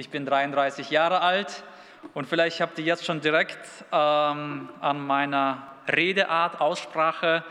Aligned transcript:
Ich 0.00 0.08
bin 0.08 0.24
33 0.24 0.88
Jahre 0.88 1.20
alt 1.20 1.62
und 2.14 2.26
vielleicht 2.26 2.62
habt 2.62 2.78
ihr 2.78 2.84
jetzt 2.86 3.04
schon 3.04 3.20
direkt 3.20 3.58
ähm, 3.92 4.70
an 4.80 5.06
meiner 5.06 5.74
Redeart, 5.86 6.58
Aussprache 6.58 7.44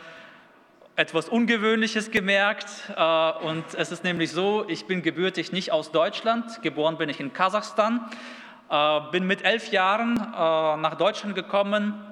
etwas 0.96 1.30
Ungewöhnliches 1.30 2.10
gemerkt. 2.10 2.66
Äh, 2.98 3.32
und 3.46 3.66
es 3.76 3.92
ist 3.92 4.04
nämlich 4.04 4.32
so, 4.32 4.66
ich 4.68 4.88
bin 4.88 5.04
gebürtig 5.04 5.52
nicht 5.52 5.72
aus 5.72 5.92
Deutschland, 5.92 6.64
geboren 6.64 6.98
bin 6.98 7.08
ich 7.08 7.20
in 7.20 7.34
Kasachstan, 7.34 8.10
äh, 8.72 9.00
bin 9.12 9.28
mit 9.28 9.44
elf 9.44 9.72
Jahren 9.72 10.18
äh, 10.18 10.82
nach 10.82 10.96
Deutschland 10.96 11.36
gekommen, 11.36 12.04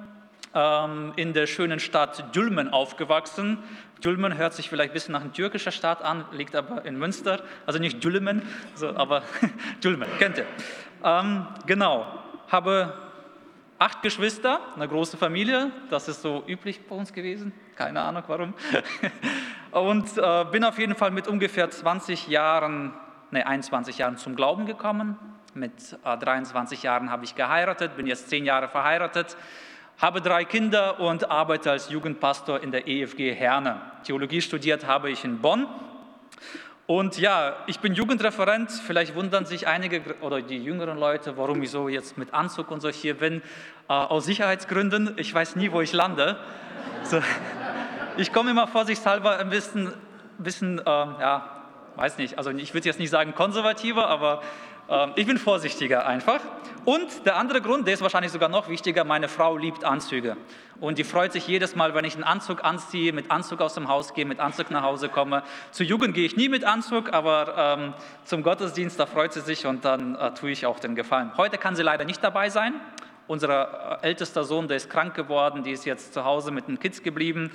in 0.54 1.32
der 1.34 1.46
schönen 1.46 1.78
Stadt 1.78 2.34
Dülmen 2.34 2.70
aufgewachsen. 2.70 3.58
Dülmen 4.02 4.36
hört 4.36 4.54
sich 4.54 4.68
vielleicht 4.68 4.90
ein 4.90 4.94
bisschen 4.94 5.12
nach 5.12 5.20
einer 5.20 5.32
türkischen 5.32 5.72
Stadt 5.72 6.02
an, 6.02 6.24
liegt 6.32 6.54
aber 6.56 6.84
in 6.84 6.98
Münster, 6.98 7.42
also 7.66 7.78
nicht 7.78 8.02
Dülmen, 8.02 8.42
so, 8.74 8.88
aber 8.96 9.22
Dülmen, 9.84 10.08
kennt 10.18 10.38
ihr. 10.38 10.46
Ähm, 11.04 11.46
genau, 11.66 12.06
habe 12.48 12.94
acht 13.78 14.02
Geschwister, 14.02 14.60
eine 14.74 14.88
große 14.88 15.16
Familie, 15.16 15.70
das 15.90 16.08
ist 16.08 16.22
so 16.22 16.42
üblich 16.46 16.86
bei 16.86 16.96
uns 16.96 17.12
gewesen, 17.12 17.52
keine 17.76 18.00
Ahnung 18.00 18.24
warum. 18.26 18.54
Und 19.70 20.16
äh, 20.16 20.44
bin 20.50 20.64
auf 20.64 20.78
jeden 20.78 20.94
Fall 20.94 21.10
mit 21.10 21.28
ungefähr 21.28 21.70
20 21.70 22.28
Jahren, 22.28 22.94
ne 23.30 23.46
21 23.46 23.98
Jahren 23.98 24.16
zum 24.16 24.34
Glauben 24.34 24.64
gekommen. 24.64 25.18
Mit 25.54 25.98
äh, 26.04 26.16
23 26.16 26.82
Jahren 26.82 27.10
habe 27.10 27.24
ich 27.24 27.34
geheiratet, 27.34 27.96
bin 27.96 28.06
jetzt 28.06 28.30
zehn 28.30 28.46
Jahre 28.46 28.68
verheiratet, 28.68 29.36
habe 29.98 30.20
drei 30.20 30.44
Kinder 30.44 31.00
und 31.00 31.30
arbeite 31.30 31.70
als 31.70 31.90
Jugendpastor 31.90 32.62
in 32.62 32.70
der 32.70 32.86
EFG 32.86 33.34
Herne. 33.34 33.80
Theologie 34.04 34.40
studiert 34.40 34.86
habe 34.86 35.10
ich 35.10 35.24
in 35.24 35.40
Bonn 35.40 35.66
und 36.88 37.18
ja, 37.18 37.56
ich 37.66 37.80
bin 37.80 37.92
Jugendreferent. 37.92 38.70
Vielleicht 38.70 39.14
wundern 39.14 39.44
sich 39.44 39.66
einige 39.66 40.00
oder 40.22 40.40
die 40.40 40.56
jüngeren 40.56 40.98
Leute, 40.98 41.36
warum 41.36 41.62
ich 41.62 41.70
so 41.70 41.90
jetzt 41.90 42.16
mit 42.16 42.32
Anzug 42.32 42.70
und 42.70 42.80
so 42.80 42.88
hier 42.88 43.12
bin. 43.12 43.42
Äh, 43.88 43.92
aus 43.92 44.24
Sicherheitsgründen. 44.24 45.12
Ich 45.18 45.34
weiß 45.34 45.56
nie, 45.56 45.70
wo 45.70 45.82
ich 45.82 45.92
lande. 45.92 46.38
So. 47.02 47.20
Ich 48.16 48.32
komme 48.32 48.52
immer 48.52 48.66
vorsichtshalber 48.66 49.38
ein 49.38 49.50
bisschen, 49.50 49.92
bisschen 50.38 50.78
ähm, 50.78 51.16
ja, 51.20 51.66
weiß 51.96 52.16
nicht, 52.16 52.38
also 52.38 52.50
ich 52.50 52.72
würde 52.72 52.86
jetzt 52.86 52.98
nicht 52.98 53.10
sagen 53.10 53.34
konservativer, 53.34 54.08
aber 54.08 54.42
ich 55.16 55.26
bin 55.26 55.38
vorsichtiger 55.38 56.06
einfach. 56.06 56.40
Und 56.84 57.26
der 57.26 57.36
andere 57.36 57.60
Grund, 57.60 57.86
der 57.86 57.92
ist 57.92 58.00
wahrscheinlich 58.00 58.32
sogar 58.32 58.48
noch 58.48 58.70
wichtiger, 58.70 59.04
meine 59.04 59.28
Frau 59.28 59.58
liebt 59.58 59.84
Anzüge. 59.84 60.38
Und 60.80 60.96
die 60.96 61.04
freut 61.04 61.32
sich 61.32 61.46
jedes 61.46 61.76
Mal, 61.76 61.94
wenn 61.94 62.06
ich 62.06 62.14
einen 62.14 62.24
Anzug 62.24 62.64
anziehe, 62.64 63.12
mit 63.12 63.30
Anzug 63.30 63.60
aus 63.60 63.74
dem 63.74 63.88
Haus 63.88 64.14
gehe, 64.14 64.24
mit 64.24 64.40
Anzug 64.40 64.70
nach 64.70 64.82
Hause 64.82 65.10
komme. 65.10 65.42
Zur 65.70 65.84
Jugend 65.84 66.14
gehe 66.14 66.24
ich 66.24 66.36
nie 66.36 66.48
mit 66.48 66.64
Anzug, 66.64 67.12
aber 67.12 67.76
ähm, 67.78 67.94
zum 68.24 68.42
Gottesdienst, 68.42 68.98
da 68.98 69.04
freut 69.04 69.34
sie 69.34 69.42
sich 69.42 69.66
und 69.66 69.84
dann 69.84 70.14
äh, 70.14 70.32
tue 70.32 70.50
ich 70.50 70.64
auch 70.64 70.80
den 70.80 70.94
Gefallen. 70.94 71.32
Heute 71.36 71.58
kann 71.58 71.76
sie 71.76 71.82
leider 71.82 72.06
nicht 72.06 72.24
dabei 72.24 72.48
sein. 72.48 72.72
Unser 73.26 73.98
äh, 74.02 74.06
ältester 74.06 74.44
Sohn, 74.44 74.68
der 74.68 74.78
ist 74.78 74.88
krank 74.88 75.14
geworden, 75.14 75.64
die 75.64 75.72
ist 75.72 75.84
jetzt 75.84 76.14
zu 76.14 76.24
Hause 76.24 76.52
mit 76.52 76.68
den 76.68 76.80
Kids 76.80 77.02
geblieben. 77.02 77.50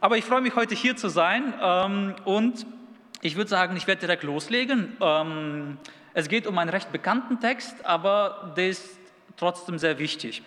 Aber 0.00 0.16
ich 0.16 0.24
freue 0.24 0.40
mich, 0.40 0.54
heute 0.54 0.74
hier 0.74 0.96
zu 0.96 1.08
sein 1.08 1.52
ähm, 1.60 2.14
und 2.24 2.64
ich 3.20 3.36
würde 3.36 3.50
sagen, 3.50 3.76
ich 3.76 3.86
werde 3.86 4.00
direkt 4.00 4.22
loslegen. 4.22 4.96
Ähm, 5.00 5.78
es 6.14 6.28
geht 6.28 6.46
um 6.46 6.58
einen 6.58 6.70
recht 6.70 6.92
bekannten 6.92 7.40
Text, 7.40 7.84
aber 7.84 8.52
der 8.56 8.68
ist 8.68 8.98
trotzdem 9.36 9.78
sehr 9.78 9.98
wichtig. 9.98 10.42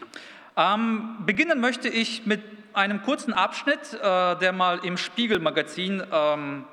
Ähm, 0.58 1.18
beginnen 1.26 1.60
möchte 1.60 1.90
ich 1.90 2.26
mit 2.26 2.42
einem 2.74 3.02
kurzen 3.02 3.34
Abschnitt, 3.34 3.94
äh, 3.94 4.38
der 4.38 4.52
mal 4.52 4.80
im 4.84 4.98
Spiegel-Magazin 4.98 6.04
ähm, 6.12 6.66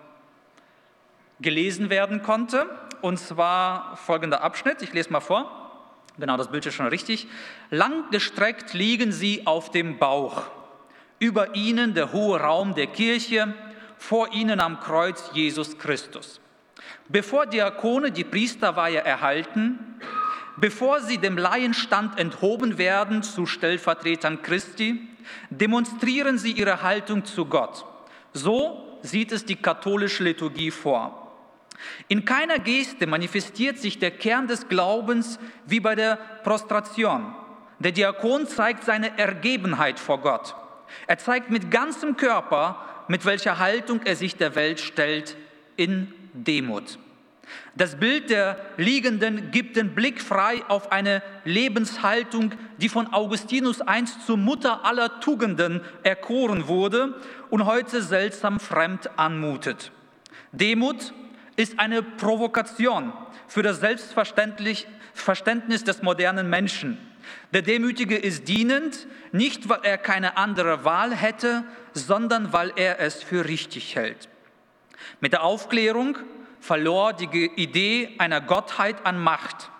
gelesen 1.41 1.91
werden 1.91 2.23
konnte. 2.23 2.67
Und 3.01 3.19
zwar 3.19 3.97
folgender 3.97 4.43
Abschnitt, 4.43 4.83
ich 4.83 4.93
lese 4.93 5.11
mal 5.11 5.21
vor. 5.21 5.59
Genau, 6.19 6.37
das 6.37 6.49
Bild 6.49 6.67
ist 6.67 6.75
schon 6.75 6.87
richtig. 6.87 7.27
Langgestreckt 7.71 8.75
liegen 8.75 9.12
sie 9.12 9.47
auf 9.47 9.71
dem 9.71 9.99
Bauch. 9.99 10.43
Über 11.19 11.55
ihnen 11.55 11.95
der 11.95 12.12
hohe 12.12 12.39
Raum 12.39 12.75
der 12.75 12.89
Kirche, 12.89 13.55
vor 13.97 14.33
ihnen 14.33 14.61
am 14.61 14.81
Kreuz 14.81 15.31
Jesus 15.33 15.78
Christus. 15.78 16.41
Bevor 17.09 17.47
Diakone 17.47 18.10
die 18.10 18.25
Priesterweihe 18.25 19.04
erhalten, 19.04 19.78
bevor 20.56 21.00
sie 21.00 21.19
dem 21.19 21.37
Laienstand 21.37 22.19
enthoben 22.19 22.78
werden 22.78 23.22
zu 23.22 23.47
Stellvertretern 23.47 24.43
Christi, 24.43 25.09
demonstrieren 25.50 26.38
sie 26.38 26.53
ihre 26.53 26.82
Haltung 26.82 27.25
zu 27.25 27.47
Gott. 27.47 27.84
So 28.32 28.98
sieht 29.03 29.32
es 29.32 29.44
die 29.44 29.56
katholische 29.56 30.25
Liturgie 30.25 30.71
vor. 30.71 31.19
In 32.09 32.25
keiner 32.25 32.59
Geste 32.59 33.06
manifestiert 33.06 33.78
sich 33.78 33.98
der 33.98 34.12
Kern 34.12 34.47
des 34.47 34.69
Glaubens 34.69 35.38
wie 35.66 35.81
bei 35.81 35.94
der 35.94 36.16
Prostration. 36.44 37.34
Der 37.78 37.92
Diakon 37.92 38.47
zeigt 38.47 38.84
seine 38.84 39.19
Ergebenheit 39.19 39.98
vor 39.98 40.21
Gott. 40.21 40.54
Er 41.06 41.19
zeigt 41.19 41.50
mit 41.50 41.71
ganzem 41.71 42.16
Körper, 42.16 42.78
mit 43.09 43.25
welcher 43.25 43.59
Haltung 43.59 44.00
er 44.04 44.15
sich 44.15 44.37
der 44.37 44.54
Welt 44.54 44.78
stellt, 44.78 45.37
in 45.76 46.12
Demut. 46.32 46.98
Das 47.75 47.97
Bild 47.97 48.31
der 48.31 48.59
Liegenden 48.76 49.50
gibt 49.50 49.76
den 49.76 49.94
Blick 49.94 50.20
frei 50.20 50.62
auf 50.69 50.93
eine 50.93 51.22
Lebenshaltung, 51.44 52.53
die 52.78 52.88
von 52.88 53.12
Augustinus 53.12 53.81
einst 53.81 54.26
zur 54.26 54.37
Mutter 54.37 54.84
aller 54.84 55.21
Tugenden 55.21 55.81
erkoren 56.03 56.69
wurde 56.69 57.15
und 57.50 57.66
heute 57.66 58.03
seltsam 58.03 58.60
fremd 58.60 59.10
anmutet. 59.19 59.91
Demut 60.53 61.12
ist 61.56 61.78
eine 61.78 62.03
Provokation 62.03 63.12
für 63.48 63.62
das 63.62 63.81
Selbstverständnis 63.81 64.87
des 65.84 66.03
modernen 66.03 66.48
Menschen. 66.48 66.98
Der 67.53 67.62
Demütige 67.62 68.16
ist 68.16 68.48
dienend, 68.48 69.06
nicht 69.32 69.69
weil 69.69 69.81
er 69.82 69.98
keine 69.98 70.37
andere 70.37 70.84
Wahl 70.84 71.15
hätte, 71.15 71.65
sondern 71.94 72.53
weil 72.53 72.72
er 72.76 73.00
es 73.00 73.22
für 73.22 73.47
richtig 73.47 73.97
hält. 73.97 74.28
Mit 75.20 75.32
der 75.32 75.42
Aufklärung 75.42 76.19
verlor 76.60 77.12
die 77.12 77.50
Idee 77.56 78.14
einer 78.19 78.41
Gottheit 78.41 79.04
an 79.04 79.19
Macht. 79.19 79.70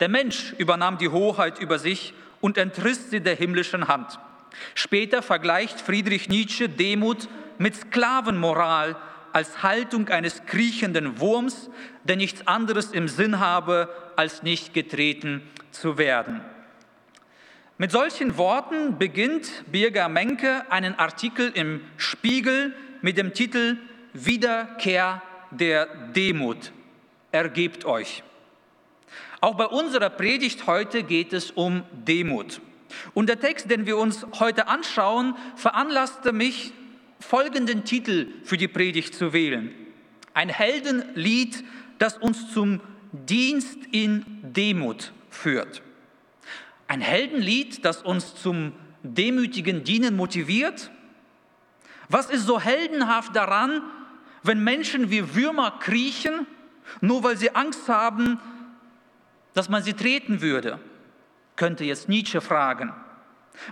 Der 0.00 0.08
Mensch 0.08 0.54
übernahm 0.58 0.98
die 0.98 1.08
Hoheit 1.08 1.58
über 1.58 1.78
sich 1.78 2.14
und 2.40 2.56
entriss 2.56 3.10
sie 3.10 3.20
der 3.20 3.34
himmlischen 3.34 3.88
Hand. 3.88 4.18
Später 4.74 5.22
vergleicht 5.22 5.80
Friedrich 5.80 6.28
Nietzsche 6.28 6.68
Demut 6.68 7.28
mit 7.58 7.74
Sklavenmoral 7.76 8.96
als 9.32 9.62
Haltung 9.62 10.08
eines 10.08 10.46
kriechenden 10.46 11.20
Wurms, 11.20 11.70
der 12.04 12.16
nichts 12.16 12.46
anderes 12.46 12.92
im 12.92 13.08
Sinn 13.08 13.40
habe, 13.40 13.88
als 14.16 14.42
nicht 14.42 14.74
getreten 14.74 15.42
zu 15.70 15.98
werden. 15.98 16.40
Mit 17.76 17.92
solchen 17.92 18.36
Worten 18.36 18.98
beginnt 18.98 19.48
Birger 19.70 20.08
Menke 20.08 20.70
einen 20.70 20.98
Artikel 20.98 21.52
im 21.54 21.80
Spiegel 21.96 22.74
mit 23.02 23.18
dem 23.18 23.34
Titel 23.34 23.76
Wiederkehr 24.24 25.22
der 25.50 25.86
Demut. 26.14 26.72
Ergebt 27.32 27.84
euch. 27.84 28.22
Auch 29.40 29.54
bei 29.54 29.66
unserer 29.66 30.10
Predigt 30.10 30.66
heute 30.66 31.02
geht 31.02 31.32
es 31.32 31.50
um 31.50 31.84
Demut. 31.92 32.60
Und 33.14 33.28
der 33.28 33.38
Text, 33.38 33.70
den 33.70 33.86
wir 33.86 33.98
uns 33.98 34.26
heute 34.40 34.66
anschauen, 34.68 35.36
veranlasste 35.56 36.32
mich, 36.32 36.72
folgenden 37.20 37.84
Titel 37.84 38.28
für 38.44 38.56
die 38.56 38.68
Predigt 38.68 39.14
zu 39.14 39.32
wählen. 39.32 39.74
Ein 40.34 40.48
Heldenlied, 40.48 41.64
das 41.98 42.16
uns 42.16 42.52
zum 42.52 42.80
Dienst 43.12 43.78
in 43.90 44.24
Demut 44.42 45.12
führt. 45.30 45.82
Ein 46.86 47.00
Heldenlied, 47.00 47.84
das 47.84 48.02
uns 48.02 48.34
zum 48.34 48.72
demütigen 49.02 49.84
Dienen 49.84 50.16
motiviert. 50.16 50.90
Was 52.08 52.30
ist 52.30 52.46
so 52.46 52.60
heldenhaft 52.60 53.36
daran, 53.36 53.82
wenn 54.48 54.64
Menschen 54.64 55.10
wie 55.10 55.34
Würmer 55.34 55.78
kriechen, 55.78 56.46
nur 57.00 57.22
weil 57.22 57.36
sie 57.36 57.54
Angst 57.54 57.88
haben, 57.88 58.40
dass 59.52 59.68
man 59.68 59.82
sie 59.82 59.92
treten 59.92 60.40
würde, 60.40 60.80
könnte 61.54 61.84
jetzt 61.84 62.08
Nietzsche 62.08 62.40
fragen. 62.40 62.92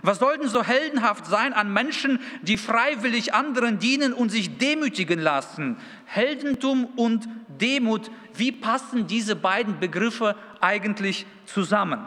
Was 0.03 0.19
soll 0.19 0.37
denn 0.37 0.49
so 0.49 0.63
heldenhaft 0.63 1.25
sein 1.25 1.53
an 1.53 1.73
Menschen, 1.73 2.19
die 2.41 2.57
freiwillig 2.57 3.33
anderen 3.33 3.79
dienen 3.79 4.13
und 4.13 4.29
sich 4.29 4.57
demütigen 4.57 5.19
lassen? 5.19 5.77
Heldentum 6.05 6.85
und 6.95 7.27
Demut, 7.47 8.11
wie 8.35 8.51
passen 8.51 9.07
diese 9.07 9.35
beiden 9.35 9.79
Begriffe 9.79 10.35
eigentlich 10.59 11.25
zusammen? 11.45 12.05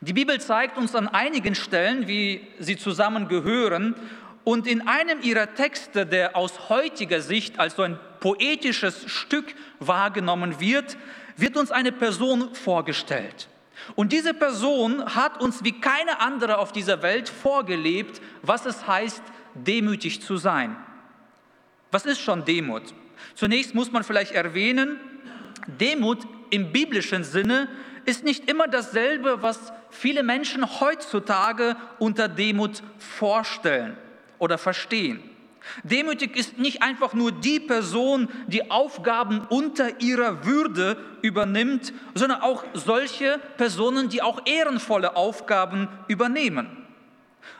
Die 0.00 0.12
Bibel 0.12 0.40
zeigt 0.40 0.78
uns 0.78 0.94
an 0.94 1.08
einigen 1.08 1.54
Stellen, 1.54 2.08
wie 2.08 2.48
sie 2.58 2.76
zusammengehören 2.76 3.94
und 4.44 4.66
in 4.66 4.86
einem 4.86 5.20
ihrer 5.22 5.54
Texte, 5.54 6.06
der 6.06 6.36
aus 6.36 6.68
heutiger 6.68 7.20
Sicht 7.20 7.58
als 7.58 7.76
so 7.76 7.82
ein 7.82 7.98
poetisches 8.20 9.10
Stück 9.10 9.54
wahrgenommen 9.78 10.60
wird, 10.60 10.96
wird 11.36 11.56
uns 11.56 11.70
eine 11.70 11.92
Person 11.92 12.54
vorgestellt. 12.54 13.48
Und 13.96 14.12
diese 14.12 14.34
Person 14.34 15.14
hat 15.14 15.40
uns 15.40 15.64
wie 15.64 15.80
keine 15.80 16.20
andere 16.20 16.58
auf 16.58 16.72
dieser 16.72 17.02
Welt 17.02 17.28
vorgelebt, 17.28 18.20
was 18.42 18.66
es 18.66 18.86
heißt, 18.86 19.22
demütig 19.54 20.22
zu 20.22 20.36
sein. 20.36 20.76
Was 21.90 22.06
ist 22.06 22.20
schon 22.20 22.44
Demut? 22.44 22.82
Zunächst 23.34 23.74
muss 23.74 23.90
man 23.90 24.04
vielleicht 24.04 24.32
erwähnen, 24.32 25.00
Demut 25.66 26.26
im 26.50 26.72
biblischen 26.72 27.24
Sinne 27.24 27.68
ist 28.04 28.24
nicht 28.24 28.50
immer 28.50 28.68
dasselbe, 28.68 29.42
was 29.42 29.72
viele 29.90 30.22
Menschen 30.22 30.80
heutzutage 30.80 31.76
unter 31.98 32.28
Demut 32.28 32.82
vorstellen 32.98 33.96
oder 34.40 34.58
verstehen. 34.58 35.22
Demütig 35.84 36.36
ist 36.36 36.58
nicht 36.58 36.82
einfach 36.82 37.12
nur 37.12 37.30
die 37.30 37.60
Person, 37.60 38.28
die 38.48 38.70
Aufgaben 38.70 39.42
unter 39.50 40.00
ihrer 40.00 40.44
Würde 40.44 40.96
übernimmt, 41.22 41.92
sondern 42.14 42.40
auch 42.40 42.64
solche 42.74 43.38
Personen, 43.56 44.08
die 44.08 44.22
auch 44.22 44.40
ehrenvolle 44.46 45.14
Aufgaben 45.16 45.88
übernehmen. 46.08 46.76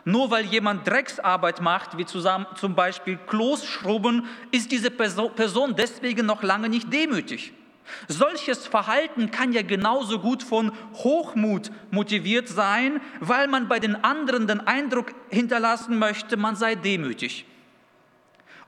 Nur 0.04 0.30
weil 0.30 0.46
jemand 0.46 0.86
Drecksarbeit 0.88 1.60
macht, 1.60 1.98
wie 1.98 2.06
zusammen, 2.06 2.46
zum 2.56 2.74
Beispiel 2.74 3.18
Klos 3.26 3.66
schrubben, 3.66 4.26
ist 4.50 4.72
diese 4.72 4.90
Person 4.90 5.74
deswegen 5.76 6.26
noch 6.26 6.42
lange 6.42 6.68
nicht 6.68 6.92
demütig. 6.92 7.52
Solches 8.08 8.66
Verhalten 8.66 9.30
kann 9.30 9.52
ja 9.52 9.62
genauso 9.62 10.20
gut 10.20 10.42
von 10.42 10.72
Hochmut 10.94 11.70
motiviert 11.90 12.48
sein, 12.48 13.00
weil 13.20 13.48
man 13.48 13.68
bei 13.68 13.78
den 13.78 13.96
anderen 14.04 14.46
den 14.46 14.60
Eindruck 14.60 15.12
hinterlassen 15.28 15.98
möchte, 15.98 16.36
man 16.36 16.56
sei 16.56 16.74
demütig. 16.74 17.46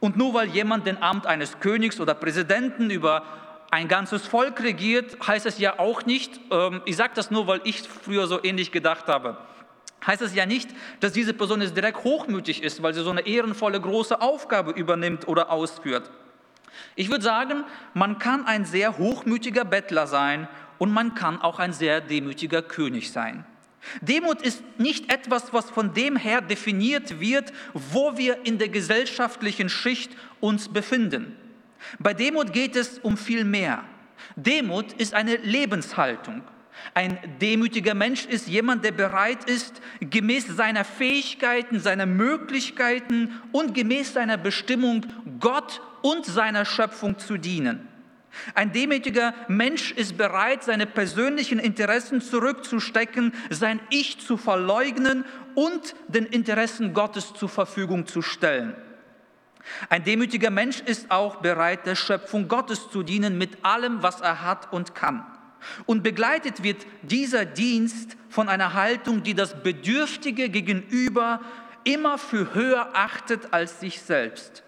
Und 0.01 0.17
nur 0.17 0.35
weil 0.35 0.49
jemand 0.49 0.87
den 0.87 1.01
Amt 1.01 1.27
eines 1.27 1.61
Königs 1.61 2.01
oder 2.01 2.15
Präsidenten 2.15 2.91
über 2.91 3.25
ein 3.71 3.89
ganzes 3.89 4.27
Volk 4.27 4.63
regiert, 4.63 5.17
heißt 5.27 5.47
es 5.47 5.59
ja 5.59 5.79
auch 5.79 6.05
nicht, 6.05 6.41
ähm, 6.51 6.83
ich 6.85 6.97
sage 6.97 7.13
das 7.15 7.31
nur, 7.31 7.47
weil 7.47 7.61
ich 7.65 7.83
früher 7.83 8.27
so 8.27 8.43
ähnlich 8.43 8.73
gedacht 8.73 9.07
habe, 9.07 9.39
heißt 10.07 10.23
es 10.23 10.35
ja 10.35 10.45
nicht, 10.45 10.71
dass 11.01 11.13
diese 11.13 11.33
Person 11.33 11.63
jetzt 11.63 11.77
direkt 11.77 12.05
hochmütig 12.05 12.63
ist, 12.63 12.83
weil 12.83 12.93
sie 12.93 13.03
so 13.03 13.11
eine 13.11 13.27
ehrenvolle 13.27 13.81
große 13.81 14.21
Aufgabe 14.21 14.73
übernimmt 14.73 15.29
oder 15.29 15.51
ausführt. 15.51 16.11
Ich 16.95 17.11
würde 17.11 17.25
sagen, 17.25 17.65
man 17.95 18.19
kann 18.19 18.47
ein 18.47 18.65
sehr 18.65 18.99
hochmütiger 18.99 19.65
Bettler 19.65 20.07
sein 20.07 20.49
und 20.79 20.93
man 20.93 21.15
kann 21.15 21.41
auch 21.41 21.59
ein 21.59 21.73
sehr 21.73 22.01
demütiger 22.01 22.63
König 22.63 23.11
sein. 23.11 23.45
Demut 24.01 24.43
ist 24.43 24.63
nicht 24.79 25.13
etwas, 25.13 25.53
was 25.53 25.71
von 25.71 25.93
dem 25.95 26.17
her 26.17 26.41
definiert 26.41 27.21
wird, 27.21 27.53
wo 27.75 28.17
wir 28.17 28.45
in 28.47 28.59
der 28.59 28.69
gesellschaftlichen 28.69 29.69
Schicht 29.69 30.13
uns 30.41 30.69
befinden. 30.69 31.37
Bei 31.99 32.15
Demut 32.15 32.53
geht 32.53 32.77
es 32.77 32.99
um 32.99 33.17
viel 33.17 33.45
mehr. 33.45 33.85
Demut 34.37 34.93
ist 34.93 35.15
eine 35.15 35.37
Lebenshaltung. 35.37 36.43
Ein 36.95 37.19
demütiger 37.41 37.95
Mensch 37.95 38.27
ist 38.27 38.49
jemand, 38.49 38.85
der 38.85 38.93
bereit 38.93 39.49
ist, 39.49 39.81
gemäß 40.01 40.47
seiner 40.49 40.85
Fähigkeiten, 40.85 41.81
seiner 41.81 42.07
Möglichkeiten 42.07 43.41
und 43.53 43.75
gemäß 43.75 44.13
seiner 44.13 44.37
Bestimmung 44.37 45.07
Gott 45.39 45.81
und 46.03 46.27
seiner 46.27 46.65
Schöpfung 46.65 47.19
zu 47.19 47.37
dienen. 47.37 47.89
Ein 48.55 48.73
demütiger 48.73 49.35
Mensch 49.49 49.93
ist 49.93 50.17
bereit, 50.17 50.65
seine 50.65 50.87
persönlichen 50.87 51.59
Interessen 51.59 52.21
zurückzustecken, 52.21 53.35
sein 53.51 53.81
Ich 53.91 54.21
zu 54.21 54.37
verleugnen 54.37 55.25
und 55.55 55.95
den 56.09 56.27
Interessen 56.27 56.95
Gottes 56.95 57.35
zur 57.35 57.49
Verfügung 57.49 58.07
zu 58.07 58.23
stellen. 58.23 58.75
Ein 59.89 60.05
demütiger 60.05 60.51
Mensch 60.51 60.81
ist 60.81 61.11
auch 61.11 61.37
bereit, 61.37 61.87
der 61.87 61.95
Schöpfung 61.95 62.49
Gottes 62.49 62.91
zu 62.91 63.03
dienen 63.03 63.39
mit 63.39 63.65
allem, 63.65 64.03
was 64.03 64.21
er 64.21 64.43
hat 64.43 64.73
und 64.73 64.95
kann. 64.95 65.25
Und 65.87 66.03
begleitet 66.03 66.63
wird 66.63 66.87
dieser 67.03 67.45
Dienst 67.45 68.17
von 68.29 68.49
einer 68.49 68.75
Haltung, 68.75 69.23
die 69.23 69.35
das 69.35 69.63
Bedürftige 69.63 70.49
gegenüber 70.49 71.41
immer 71.85 72.19
für 72.19 72.55
höher 72.55 72.91
achtet 72.95 73.53
als 73.53 73.81
sich 73.81 74.01
selbst. 74.01 74.63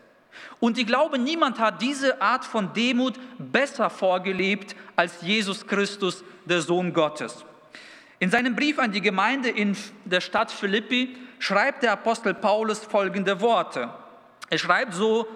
Und 0.60 0.78
ich 0.78 0.86
glaube, 0.86 1.18
niemand 1.18 1.58
hat 1.58 1.82
diese 1.82 2.20
Art 2.20 2.44
von 2.44 2.72
Demut 2.72 3.18
besser 3.38 3.90
vorgelebt 3.90 4.74
als 4.96 5.22
Jesus 5.22 5.66
Christus, 5.66 6.24
der 6.44 6.60
Sohn 6.60 6.92
Gottes. 6.92 7.44
In 8.18 8.30
seinem 8.30 8.56
Brief 8.56 8.78
an 8.78 8.92
die 8.92 9.00
Gemeinde 9.00 9.50
in 9.50 9.76
der 10.04 10.20
Stadt 10.20 10.50
Philippi 10.50 11.16
schreibt 11.38 11.82
der 11.82 11.92
Apostel 11.92 12.34
Paulus 12.34 12.80
folgende 12.80 13.40
Worte. 13.40 13.90
Er 14.50 14.58
schreibt 14.58 14.94
so, 14.94 15.26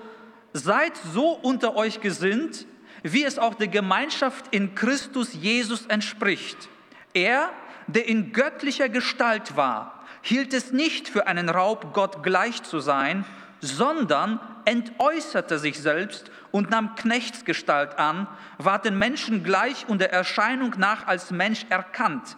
seid 0.52 0.93
so 1.12 1.32
unter 1.32 1.76
euch 1.76 2.00
gesinnt, 2.00 2.66
wie 3.03 3.25
es 3.25 3.39
auch 3.39 3.55
der 3.55 3.69
Gemeinschaft 3.69 4.47
in 4.50 4.75
Christus 4.75 5.33
Jesus 5.35 5.87
entspricht. 5.87 6.69
Er, 7.15 7.50
der 7.87 8.06
in 8.06 8.33
göttlicher 8.33 8.89
Gestalt 8.89 9.56
war, 9.56 10.05
hielt 10.23 10.53
es 10.53 10.73
nicht 10.73 11.09
für 11.09 11.27
einen 11.27 11.49
Raub, 11.49 11.95
Gott 11.95 12.23
gleich 12.23 12.62
zu 12.62 12.81
sein, 12.81 13.25
sondern 13.61 14.41
entäußerte 14.65 15.59
sich 15.59 15.79
selbst 15.81 16.31
und 16.50 16.71
nahm 16.71 16.95
Knechtsgestalt 16.95 17.99
an, 17.99 18.27
war 18.59 18.79
den 18.79 18.99
Menschen 18.99 19.43
gleich 19.43 19.89
und 19.89 20.00
der 20.00 20.12
Erscheinung 20.12 20.75
nach 20.79 21.06
als 21.06 21.31
Mensch 21.31 21.67
erkannt. 21.69 22.37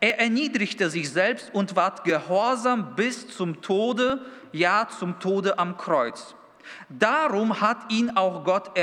Er 0.00 0.18
erniedrigte 0.18 0.90
sich 0.90 1.10
selbst 1.10 1.54
und 1.54 1.76
ward 1.76 2.04
gehorsam 2.04 2.96
bis 2.96 3.28
zum 3.28 3.62
Tode, 3.62 4.24
ja 4.52 4.88
zum 4.88 5.20
Tode 5.20 5.58
am 5.58 5.76
Kreuz. 5.76 6.34
Darum 6.88 7.60
hat 7.60 7.90
ihn 7.90 8.10
auch 8.16 8.44
Gott 8.44 8.76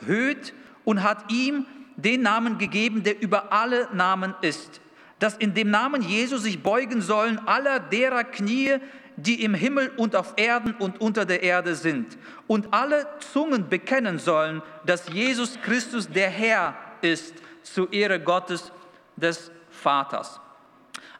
erhöht 0.00 0.54
und 0.84 1.02
hat 1.02 1.30
ihm 1.32 1.66
den 1.96 2.22
Namen 2.22 2.58
gegeben, 2.58 3.02
der 3.02 3.20
über 3.20 3.52
alle 3.52 3.88
Namen 3.92 4.34
ist, 4.42 4.80
dass 5.18 5.36
in 5.36 5.54
dem 5.54 5.70
Namen 5.70 6.02
Jesus 6.02 6.42
sich 6.42 6.62
beugen 6.62 7.00
sollen 7.00 7.38
aller 7.46 7.80
derer 7.80 8.24
Knie, 8.24 8.76
die 9.16 9.42
im 9.42 9.54
Himmel 9.54 9.90
und 9.96 10.14
auf 10.14 10.34
Erden 10.36 10.74
und 10.74 11.00
unter 11.00 11.24
der 11.24 11.42
Erde 11.42 11.74
sind. 11.74 12.18
Und 12.46 12.74
alle 12.74 13.06
Zungen 13.32 13.68
bekennen 13.68 14.18
sollen, 14.18 14.62
dass 14.84 15.08
Jesus 15.08 15.58
Christus 15.62 16.08
der 16.08 16.28
Herr 16.28 16.74
ist, 17.00 17.34
zur 17.62 17.92
Ehre 17.92 18.20
Gottes 18.20 18.70
des 19.16 19.50
Vaters. 19.70 20.40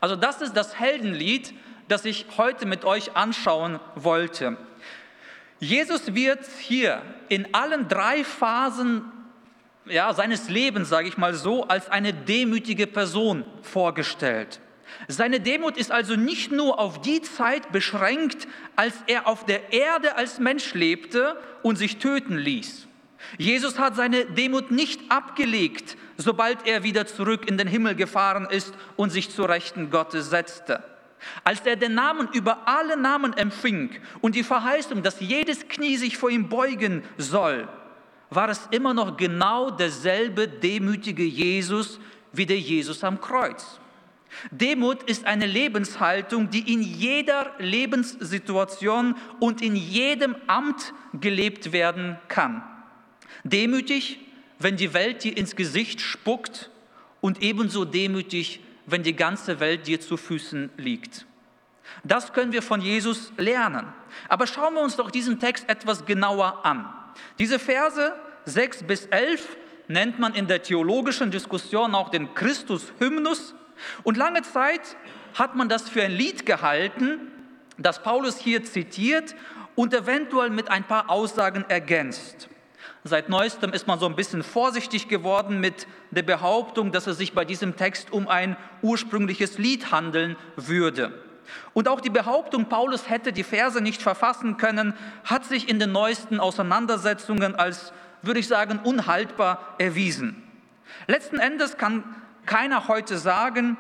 Also 0.00 0.14
das 0.14 0.42
ist 0.42 0.54
das 0.54 0.78
Heldenlied, 0.78 1.54
das 1.88 2.04
ich 2.04 2.26
heute 2.36 2.66
mit 2.66 2.84
euch 2.84 3.16
anschauen 3.16 3.80
wollte. 3.94 4.56
Jesus 5.58 6.14
wird 6.14 6.40
hier 6.60 7.02
in 7.28 7.54
allen 7.54 7.88
drei 7.88 8.24
Phasen 8.24 9.02
ja, 9.86 10.12
seines 10.12 10.48
Lebens, 10.48 10.88
sage 10.88 11.08
ich 11.08 11.16
mal 11.16 11.34
so, 11.34 11.64
als 11.64 11.88
eine 11.88 12.12
demütige 12.12 12.86
Person 12.86 13.44
vorgestellt. 13.62 14.60
Seine 15.08 15.40
Demut 15.40 15.76
ist 15.76 15.92
also 15.92 16.16
nicht 16.16 16.52
nur 16.52 16.78
auf 16.78 17.00
die 17.00 17.22
Zeit 17.22 17.72
beschränkt, 17.72 18.48
als 18.76 18.94
er 19.06 19.26
auf 19.26 19.44
der 19.44 19.72
Erde 19.72 20.16
als 20.16 20.38
Mensch 20.38 20.74
lebte 20.74 21.40
und 21.62 21.76
sich 21.76 21.98
töten 21.98 22.36
ließ. 22.36 22.86
Jesus 23.38 23.78
hat 23.78 23.96
seine 23.96 24.24
Demut 24.26 24.70
nicht 24.70 25.00
abgelegt, 25.10 25.96
sobald 26.16 26.66
er 26.66 26.82
wieder 26.82 27.06
zurück 27.06 27.48
in 27.48 27.58
den 27.58 27.68
Himmel 27.68 27.94
gefahren 27.94 28.46
ist 28.50 28.74
und 28.96 29.10
sich 29.10 29.30
zur 29.30 29.48
Rechten 29.48 29.90
Gottes 29.90 30.30
setzte. 30.30 30.82
Als 31.44 31.60
er 31.60 31.76
den 31.76 31.94
Namen 31.94 32.28
über 32.32 32.68
alle 32.68 32.96
Namen 32.96 33.32
empfing 33.32 33.90
und 34.20 34.34
die 34.34 34.42
Verheißung, 34.42 35.02
dass 35.02 35.20
jedes 35.20 35.68
Knie 35.68 35.96
sich 35.96 36.16
vor 36.16 36.30
ihm 36.30 36.48
beugen 36.48 37.02
soll, 37.16 37.68
war 38.30 38.48
es 38.48 38.68
immer 38.70 38.94
noch 38.94 39.16
genau 39.16 39.70
derselbe 39.70 40.48
demütige 40.48 41.24
Jesus 41.24 42.00
wie 42.32 42.46
der 42.46 42.58
Jesus 42.58 43.02
am 43.04 43.20
Kreuz. 43.20 43.80
Demut 44.50 45.02
ist 45.04 45.24
eine 45.24 45.46
Lebenshaltung, 45.46 46.50
die 46.50 46.72
in 46.72 46.82
jeder 46.82 47.52
Lebenssituation 47.58 49.14
und 49.40 49.62
in 49.62 49.76
jedem 49.76 50.36
Amt 50.46 50.92
gelebt 51.14 51.72
werden 51.72 52.18
kann. 52.28 52.62
Demütig, 53.44 54.18
wenn 54.58 54.76
die 54.76 54.92
Welt 54.92 55.24
dir 55.24 55.36
ins 55.36 55.56
Gesicht 55.56 56.00
spuckt 56.00 56.70
und 57.20 57.42
ebenso 57.42 57.84
demütig, 57.84 58.60
wenn 58.86 59.02
die 59.02 59.16
ganze 59.16 59.60
Welt 59.60 59.86
dir 59.86 60.00
zu 60.00 60.16
Füßen 60.16 60.70
liegt. 60.76 61.26
Das 62.04 62.32
können 62.32 62.52
wir 62.52 62.62
von 62.62 62.80
Jesus 62.80 63.32
lernen. 63.36 63.86
Aber 64.28 64.46
schauen 64.46 64.74
wir 64.74 64.80
uns 64.80 64.96
doch 64.96 65.10
diesen 65.10 65.38
Text 65.38 65.68
etwas 65.68 66.04
genauer 66.04 66.64
an. 66.64 66.86
Diese 67.38 67.58
Verse 67.58 68.14
6 68.44 68.84
bis 68.84 69.06
11 69.06 69.56
nennt 69.88 70.18
man 70.18 70.34
in 70.34 70.46
der 70.46 70.62
theologischen 70.62 71.30
Diskussion 71.30 71.94
auch 71.94 72.10
den 72.10 72.34
Christus-Hymnus 72.34 73.54
und 74.02 74.16
lange 74.16 74.42
Zeit 74.42 74.96
hat 75.34 75.54
man 75.54 75.68
das 75.68 75.88
für 75.88 76.02
ein 76.02 76.12
Lied 76.12 76.46
gehalten, 76.46 77.32
das 77.78 78.02
Paulus 78.02 78.38
hier 78.38 78.64
zitiert 78.64 79.34
und 79.74 79.92
eventuell 79.92 80.50
mit 80.50 80.70
ein 80.70 80.84
paar 80.84 81.10
Aussagen 81.10 81.64
ergänzt. 81.68 82.48
Seit 83.06 83.28
neuestem 83.28 83.72
ist 83.72 83.86
man 83.86 84.00
so 84.00 84.06
ein 84.06 84.16
bisschen 84.16 84.42
vorsichtig 84.42 85.08
geworden 85.08 85.60
mit 85.60 85.86
der 86.10 86.22
Behauptung, 86.22 86.90
dass 86.90 87.06
es 87.06 87.18
sich 87.18 87.34
bei 87.34 87.44
diesem 87.44 87.76
Text 87.76 88.12
um 88.12 88.26
ein 88.26 88.56
ursprüngliches 88.82 89.58
Lied 89.58 89.92
handeln 89.92 90.36
würde. 90.56 91.12
Und 91.72 91.88
auch 91.88 92.00
die 92.00 92.10
Behauptung, 92.10 92.68
Paulus 92.68 93.08
hätte 93.08 93.32
die 93.32 93.44
Verse 93.44 93.80
nicht 93.80 94.02
verfassen 94.02 94.56
können, 94.56 94.94
hat 95.24 95.44
sich 95.44 95.68
in 95.68 95.78
den 95.78 95.92
neuesten 95.92 96.40
Auseinandersetzungen 96.40 97.54
als, 97.54 97.92
würde 98.22 98.40
ich 98.40 98.48
sagen, 98.48 98.80
unhaltbar 98.82 99.76
erwiesen. 99.78 100.42
Letzten 101.06 101.38
Endes 101.38 101.76
kann 101.76 102.02
keiner 102.44 102.88
heute 102.88 103.18
sagen, 103.18 103.76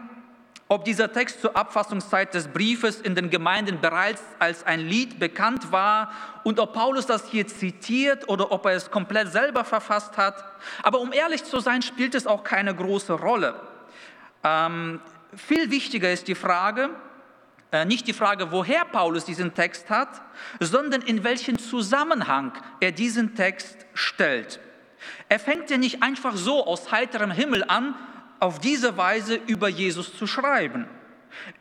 Ob 0.68 0.84
dieser 0.84 1.12
Text 1.12 1.40
zur 1.40 1.56
Abfassungszeit 1.56 2.34
des 2.34 2.48
Briefes 2.48 3.00
in 3.00 3.14
den 3.14 3.30
Gemeinden 3.30 3.80
bereits 3.80 4.22
als 4.40 4.66
ein 4.66 4.80
Lied 4.80 5.20
bekannt 5.20 5.70
war 5.70 6.10
und 6.42 6.58
ob 6.58 6.72
Paulus 6.72 7.06
das 7.06 7.28
hier 7.28 7.46
zitiert 7.46 8.28
oder 8.28 8.50
ob 8.50 8.66
er 8.66 8.72
es 8.72 8.90
komplett 8.90 9.30
selber 9.30 9.64
verfasst 9.64 10.16
hat. 10.16 10.44
Aber 10.82 10.98
um 10.98 11.12
ehrlich 11.12 11.44
zu 11.44 11.60
sein, 11.60 11.82
spielt 11.82 12.16
es 12.16 12.26
auch 12.26 12.42
keine 12.42 12.74
große 12.74 13.12
Rolle. 13.12 13.60
Ähm, 14.42 15.00
viel 15.36 15.70
wichtiger 15.70 16.10
ist 16.10 16.26
die 16.26 16.34
Frage, 16.34 16.90
äh, 17.70 17.84
nicht 17.84 18.08
die 18.08 18.12
Frage, 18.12 18.50
woher 18.50 18.84
Paulus 18.86 19.24
diesen 19.24 19.54
Text 19.54 19.88
hat, 19.88 20.20
sondern 20.58 21.02
in 21.02 21.22
welchen 21.22 21.60
Zusammenhang 21.60 22.52
er 22.80 22.90
diesen 22.90 23.36
Text 23.36 23.86
stellt. 23.94 24.58
Er 25.28 25.38
fängt 25.38 25.70
ja 25.70 25.76
nicht 25.76 26.02
einfach 26.02 26.34
so 26.34 26.66
aus 26.66 26.90
heiterem 26.90 27.30
Himmel 27.30 27.64
an, 27.68 27.94
auf 28.40 28.58
diese 28.58 28.96
Weise 28.96 29.36
über 29.46 29.68
Jesus 29.68 30.16
zu 30.16 30.26
schreiben. 30.26 30.86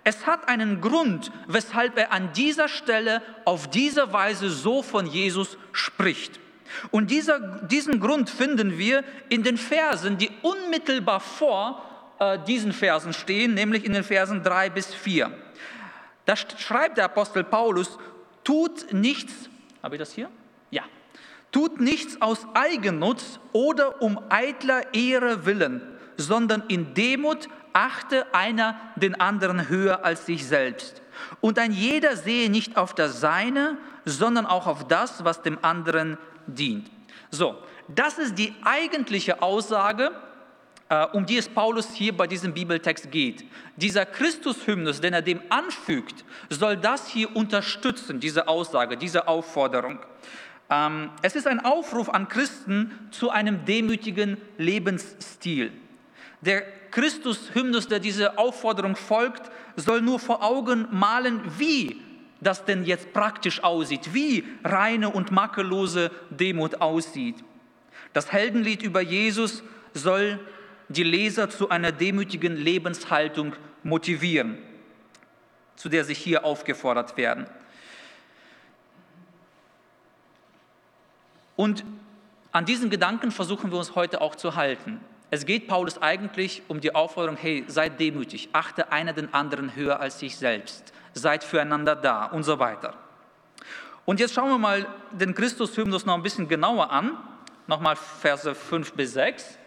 Es 0.03 0.25
hat 0.25 0.47
einen 0.47 0.81
Grund, 0.81 1.31
weshalb 1.47 1.97
er 1.97 2.11
an 2.11 2.31
dieser 2.33 2.67
Stelle 2.67 3.21
auf 3.43 3.69
diese 3.69 4.13
Weise 4.13 4.49
so 4.49 4.81
von 4.81 5.05
Jesus 5.05 5.57
spricht. 5.71 6.39
Und 6.91 7.11
dieser, 7.11 7.39
diesen 7.63 7.99
Grund 7.99 8.29
finden 8.29 8.77
wir 8.77 9.03
in 9.29 9.43
den 9.43 9.57
Versen, 9.57 10.17
die 10.17 10.29
unmittelbar 10.41 11.19
vor 11.19 11.83
äh, 12.19 12.39
diesen 12.47 12.73
Versen 12.73 13.13
stehen, 13.13 13.53
nämlich 13.53 13.85
in 13.85 13.93
den 13.93 14.03
Versen 14.03 14.43
3 14.43 14.69
bis 14.69 14.93
4. 14.93 15.31
Da 16.25 16.35
schreibt 16.35 16.97
der 16.97 17.05
Apostel 17.05 17.43
Paulus, 17.43 17.97
tut 18.43 18.91
nichts, 18.91 19.33
habe 19.83 19.95
ich 19.95 19.99
das 19.99 20.13
hier? 20.13 20.29
Ja. 20.71 20.83
Tut 21.51 21.79
nichts 21.79 22.21
aus 22.21 22.45
Eigennutz 22.53 23.39
oder 23.53 24.01
um 24.01 24.19
eitler 24.29 24.93
Ehre 24.93 25.45
willen, 25.45 25.81
sondern 26.17 26.63
in 26.67 26.93
Demut 26.93 27.47
achte 27.73 28.33
einer 28.33 28.79
den 28.95 29.19
anderen 29.19 29.67
höher 29.67 30.05
als 30.05 30.25
sich 30.25 30.47
selbst. 30.47 31.01
Und 31.41 31.59
ein 31.59 31.71
jeder 31.71 32.15
sehe 32.15 32.49
nicht 32.49 32.77
auf 32.77 32.93
das 32.93 33.19
Seine, 33.19 33.77
sondern 34.05 34.45
auch 34.45 34.67
auf 34.67 34.87
das, 34.87 35.23
was 35.25 35.41
dem 35.41 35.57
anderen 35.61 36.17
dient. 36.47 36.89
So, 37.31 37.57
das 37.87 38.17
ist 38.17 38.37
die 38.37 38.53
eigentliche 38.63 39.41
Aussage, 39.41 40.11
äh, 40.89 41.05
um 41.07 41.25
die 41.25 41.37
es 41.37 41.49
Paulus 41.49 41.93
hier 41.93 42.15
bei 42.15 42.27
diesem 42.27 42.53
Bibeltext 42.53 43.11
geht. 43.11 43.43
Dieser 43.75 44.05
Christus-Hymnus, 44.05 45.01
den 45.01 45.13
er 45.13 45.21
dem 45.21 45.41
anfügt, 45.49 46.23
soll 46.49 46.77
das 46.77 47.07
hier 47.07 47.35
unterstützen, 47.35 48.19
diese 48.19 48.47
Aussage, 48.47 48.95
diese 48.95 49.27
Aufforderung. 49.27 49.99
Ähm, 50.69 51.09
es 51.21 51.35
ist 51.35 51.47
ein 51.47 51.59
Aufruf 51.59 52.09
an 52.09 52.27
Christen 52.27 52.91
zu 53.11 53.29
einem 53.31 53.65
demütigen 53.65 54.37
Lebensstil. 54.57 55.71
Der 56.45 56.63
Christus-Hymnus, 56.91 57.87
der 57.87 57.99
diese 57.99 58.37
Aufforderung 58.37 58.95
folgt, 58.95 59.51
soll 59.75 60.01
nur 60.01 60.19
vor 60.19 60.43
Augen 60.43 60.87
malen, 60.91 61.41
wie 61.57 62.01
das 62.39 62.65
denn 62.65 62.85
jetzt 62.85 63.11
praktisch 63.11 63.63
aussieht, 63.63 64.13
wie 64.13 64.45
reine 64.63 65.09
und 65.09 65.31
makellose 65.31 66.11
Demut 66.29 66.81
aussieht. 66.81 67.43
Das 68.13 68.31
Heldenlied 68.31 68.83
über 68.83 69.01
Jesus 69.01 69.63
soll 69.93 70.39
die 70.87 71.03
Leser 71.03 71.49
zu 71.49 71.69
einer 71.69 71.91
demütigen 71.91 72.55
Lebenshaltung 72.55 73.53
motivieren, 73.83 74.57
zu 75.75 75.89
der 75.89 76.05
sie 76.05 76.13
hier 76.13 76.45
aufgefordert 76.45 77.17
werden. 77.17 77.47
Und 81.55 81.83
an 82.51 82.65
diesen 82.65 82.89
Gedanken 82.89 83.31
versuchen 83.31 83.71
wir 83.71 83.79
uns 83.79 83.95
heute 83.95 84.21
auch 84.21 84.35
zu 84.35 84.55
halten. 84.55 84.99
Es 85.35 85.45
geht 85.45 85.67
Paulus 85.67 86.01
eigentlich 86.01 86.61
um 86.69 86.79
die 86.79 86.95
Aufforderung, 86.95 87.35
hey, 87.35 87.65
seid 87.67 87.99
demütig, 87.99 88.47
achte 88.53 88.93
einer 88.93 89.11
den 89.11 89.33
anderen 89.33 89.75
höher 89.75 89.99
als 89.99 90.17
sich 90.17 90.37
selbst, 90.37 90.93
seid 91.13 91.43
füreinander 91.43 91.93
da 91.93 92.27
und 92.27 92.43
so 92.43 92.57
weiter. 92.57 92.93
Und 94.05 94.21
jetzt 94.21 94.33
schauen 94.33 94.47
wir 94.49 94.57
mal 94.57 94.87
den 95.11 95.35
Christus-Hymnus 95.35 96.05
noch 96.05 96.13
ein 96.13 96.23
bisschen 96.23 96.47
genauer 96.47 96.89
an, 96.89 97.17
nochmal 97.67 97.97
Verse 97.97 98.55
5 98.55 98.93
bis 98.93 99.11
6. 99.11 99.59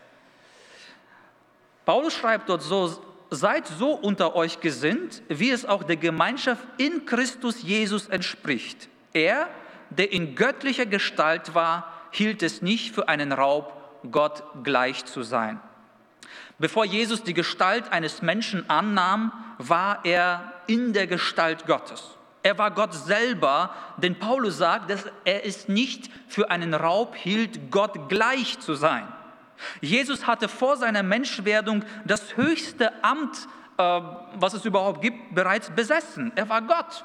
Paulus 1.84 2.14
schreibt 2.14 2.48
dort 2.48 2.62
so, 2.62 3.04
seid 3.30 3.66
so 3.66 3.92
unter 3.92 4.34
euch 4.36 4.60
gesinnt, 4.60 5.20
wie 5.28 5.50
es 5.50 5.66
auch 5.66 5.82
der 5.82 5.96
Gemeinschaft 5.96 6.66
in 6.78 7.04
Christus 7.04 7.62
Jesus 7.62 8.08
entspricht. 8.08 8.88
Er, 9.12 9.50
der 9.90 10.12
in 10.12 10.34
göttlicher 10.34 10.86
Gestalt 10.86 11.54
war, 11.54 11.92
hielt 12.10 12.42
es 12.42 12.62
nicht 12.62 12.94
für 12.94 13.10
einen 13.10 13.32
Raub, 13.32 13.77
Gott 14.10 14.42
gleich 14.62 15.04
zu 15.04 15.22
sein. 15.22 15.60
Bevor 16.58 16.84
Jesus 16.84 17.22
die 17.22 17.34
Gestalt 17.34 17.92
eines 17.92 18.22
Menschen 18.22 18.68
annahm, 18.68 19.32
war 19.58 20.04
er 20.04 20.52
in 20.66 20.92
der 20.92 21.06
Gestalt 21.06 21.66
Gottes. 21.66 22.16
Er 22.42 22.58
war 22.58 22.70
Gott 22.70 22.94
selber, 22.94 23.74
denn 23.96 24.18
Paulus 24.18 24.58
sagt, 24.58 24.90
dass 24.90 25.04
er 25.24 25.44
es 25.46 25.68
nicht 25.68 26.10
für 26.28 26.50
einen 26.50 26.74
Raub 26.74 27.14
hielt, 27.14 27.70
Gott 27.70 28.08
gleich 28.08 28.58
zu 28.60 28.74
sein. 28.74 29.06
Jesus 29.80 30.26
hatte 30.26 30.48
vor 30.48 30.76
seiner 30.76 31.02
Menschwerdung 31.02 31.84
das 32.04 32.36
höchste 32.36 33.04
Amt, 33.04 33.48
äh, 33.76 34.00
was 34.34 34.54
es 34.54 34.64
überhaupt 34.64 35.02
gibt, 35.02 35.34
bereits 35.34 35.70
besessen. 35.70 36.32
Er 36.36 36.48
war 36.48 36.62
Gott. 36.62 37.04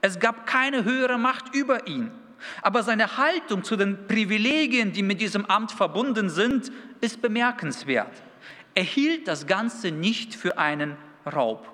Es 0.00 0.18
gab 0.18 0.46
keine 0.46 0.84
höhere 0.84 1.18
Macht 1.18 1.54
über 1.54 1.86
ihn. 1.86 2.10
Aber 2.62 2.82
seine 2.82 3.16
Haltung 3.16 3.64
zu 3.64 3.76
den 3.76 4.06
Privilegien, 4.06 4.92
die 4.92 5.02
mit 5.02 5.20
diesem 5.20 5.46
Amt 5.46 5.72
verbunden 5.72 6.28
sind, 6.28 6.70
ist 7.00 7.22
bemerkenswert. 7.22 8.12
Er 8.74 8.82
hielt 8.82 9.28
das 9.28 9.46
Ganze 9.46 9.90
nicht 9.90 10.34
für 10.34 10.58
einen 10.58 10.96
Raub. 11.24 11.68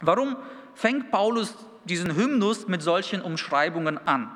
Warum 0.00 0.36
fängt 0.74 1.10
Paulus 1.10 1.54
diesen 1.84 2.14
Hymnus 2.14 2.68
mit 2.68 2.82
solchen 2.82 3.20
Umschreibungen 3.20 3.98
an? 4.06 4.30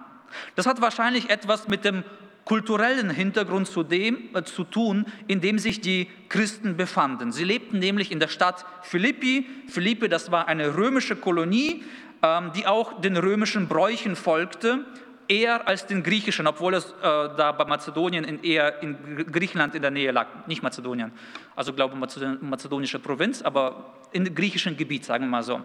Das 0.56 0.66
hat 0.66 0.80
wahrscheinlich 0.80 1.30
etwas 1.30 1.68
mit 1.68 1.84
dem 1.84 2.02
kulturellen 2.44 3.10
Hintergrund 3.10 3.68
zu, 3.68 3.82
dem, 3.82 4.28
äh, 4.34 4.42
zu 4.42 4.64
tun, 4.64 5.06
in 5.26 5.40
dem 5.40 5.58
sich 5.58 5.80
die 5.80 6.08
Christen 6.28 6.76
befanden. 6.76 7.32
Sie 7.32 7.44
lebten 7.44 7.78
nämlich 7.78 8.12
in 8.12 8.20
der 8.20 8.28
Stadt 8.28 8.66
Philippi. 8.82 9.46
Philippi, 9.68 10.08
das 10.08 10.30
war 10.30 10.46
eine 10.48 10.76
römische 10.76 11.16
Kolonie, 11.16 11.84
ähm, 12.22 12.52
die 12.54 12.66
auch 12.66 13.00
den 13.00 13.16
römischen 13.16 13.68
Bräuchen 13.68 14.16
folgte 14.16 14.84
eher 15.28 15.66
als 15.66 15.86
den 15.86 16.02
griechischen, 16.02 16.46
obwohl 16.46 16.74
es 16.74 16.90
äh, 16.90 16.92
da 17.02 17.52
bei 17.52 17.64
Mazedonien 17.64 18.24
in, 18.24 18.42
eher 18.42 18.82
in 18.82 19.26
Griechenland 19.30 19.74
in 19.74 19.82
der 19.82 19.90
Nähe 19.90 20.10
lag, 20.10 20.26
nicht 20.46 20.62
Mazedonien, 20.62 21.12
also 21.56 21.72
glaube 21.72 21.96
mazedonische 21.96 22.98
Provinz, 22.98 23.42
aber 23.42 23.94
im 24.12 24.34
griechischen 24.34 24.76
Gebiet, 24.76 25.04
sagen 25.04 25.24
wir 25.24 25.30
mal 25.30 25.42
so. 25.42 25.60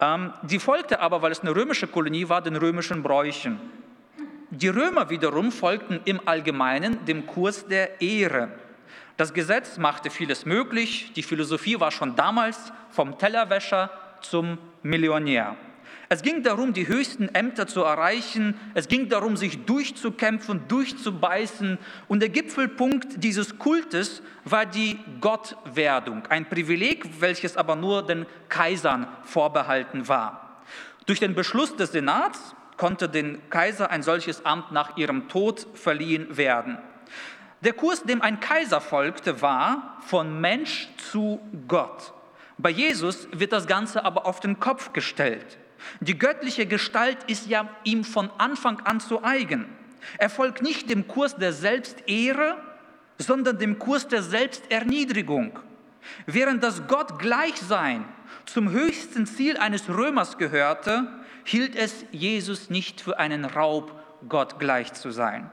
Ähm, 0.00 0.32
die 0.42 0.58
folgte 0.58 1.00
aber, 1.00 1.22
weil 1.22 1.32
es 1.32 1.40
eine 1.40 1.54
römische 1.54 1.86
Kolonie 1.86 2.28
war, 2.28 2.40
den 2.40 2.56
römischen 2.56 3.02
Bräuchen. 3.02 3.60
Die 4.50 4.68
Römer 4.68 5.10
wiederum 5.10 5.52
folgten 5.52 6.00
im 6.04 6.20
Allgemeinen 6.26 7.04
dem 7.04 7.26
Kurs 7.26 7.66
der 7.68 8.00
Ehre. 8.00 8.48
Das 9.16 9.34
Gesetz 9.34 9.76
machte 9.76 10.10
vieles 10.10 10.46
möglich, 10.46 11.12
die 11.14 11.22
Philosophie 11.22 11.78
war 11.78 11.90
schon 11.90 12.16
damals 12.16 12.72
vom 12.90 13.18
Tellerwäscher 13.18 13.90
zum 14.22 14.58
Millionär. 14.82 15.56
Es 16.12 16.22
ging 16.22 16.42
darum, 16.42 16.72
die 16.72 16.88
höchsten 16.88 17.28
Ämter 17.36 17.68
zu 17.68 17.84
erreichen. 17.84 18.58
Es 18.74 18.88
ging 18.88 19.08
darum, 19.08 19.36
sich 19.36 19.64
durchzukämpfen, 19.64 20.66
durchzubeißen. 20.66 21.78
Und 22.08 22.18
der 22.18 22.30
Gipfelpunkt 22.30 23.22
dieses 23.22 23.58
Kultes 23.58 24.20
war 24.44 24.66
die 24.66 24.98
Gottwerdung, 25.20 26.26
ein 26.26 26.48
Privileg, 26.48 27.20
welches 27.20 27.56
aber 27.56 27.76
nur 27.76 28.04
den 28.04 28.26
Kaisern 28.48 29.06
vorbehalten 29.22 30.08
war. 30.08 30.62
Durch 31.06 31.20
den 31.20 31.36
Beschluss 31.36 31.76
des 31.76 31.92
Senats 31.92 32.56
konnte 32.76 33.08
dem 33.08 33.48
Kaiser 33.48 33.92
ein 33.92 34.02
solches 34.02 34.44
Amt 34.44 34.72
nach 34.72 34.96
ihrem 34.96 35.28
Tod 35.28 35.64
verliehen 35.74 36.36
werden. 36.36 36.78
Der 37.60 37.72
Kurs, 37.72 38.02
dem 38.02 38.20
ein 38.20 38.40
Kaiser 38.40 38.80
folgte, 38.80 39.42
war 39.42 39.98
von 40.00 40.40
Mensch 40.40 40.88
zu 41.12 41.40
Gott. 41.68 42.12
Bei 42.58 42.70
Jesus 42.70 43.28
wird 43.30 43.52
das 43.52 43.68
Ganze 43.68 44.04
aber 44.04 44.26
auf 44.26 44.40
den 44.40 44.58
Kopf 44.58 44.92
gestellt. 44.92 45.60
Die 46.00 46.18
göttliche 46.18 46.66
Gestalt 46.66 47.18
ist 47.26 47.46
ja 47.46 47.68
ihm 47.84 48.04
von 48.04 48.30
Anfang 48.38 48.80
an 48.80 49.00
zu 49.00 49.24
eigen. 49.24 49.66
Er 50.18 50.30
folgt 50.30 50.62
nicht 50.62 50.90
dem 50.90 51.08
Kurs 51.08 51.36
der 51.36 51.52
Selbstehre, 51.52 52.56
sondern 53.18 53.58
dem 53.58 53.78
Kurs 53.78 54.08
der 54.08 54.22
Selbsterniedrigung. 54.22 55.58
Während 56.26 56.62
das 56.62 56.86
Gottgleichsein 56.86 58.04
zum 58.46 58.70
höchsten 58.70 59.26
Ziel 59.26 59.58
eines 59.58 59.88
Römers 59.88 60.38
gehörte, 60.38 61.08
hielt 61.44 61.76
es 61.76 62.04
Jesus 62.10 62.70
nicht 62.70 63.00
für 63.00 63.18
einen 63.18 63.44
Raub, 63.44 63.94
Gott 64.28 64.58
gleich 64.58 64.92
zu 64.92 65.10
sein. 65.10 65.50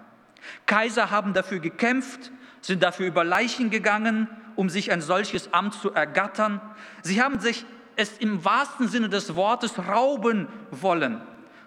Kaiser 0.66 1.10
haben 1.12 1.34
dafür 1.34 1.60
gekämpft, 1.60 2.32
sind 2.62 2.84
dafür 2.84 3.08
über 3.08 3.24
Leichen 3.24 3.70
gegangen, 3.70 4.28
um 4.56 4.70
sich 4.70 4.92
ein 4.92 5.02
solches 5.02 5.54
Amt 5.54 5.76
zu 5.76 5.94
ergattern. 5.94 6.62
Sie 7.02 7.22
haben 7.22 7.40
sich 7.40 7.66
es 7.98 8.18
im 8.20 8.46
wahrsten 8.46 8.88
Sinne 8.88 9.10
des 9.10 9.36
Wortes 9.36 9.77
rauben 9.80 10.48
wollen. 10.72 11.22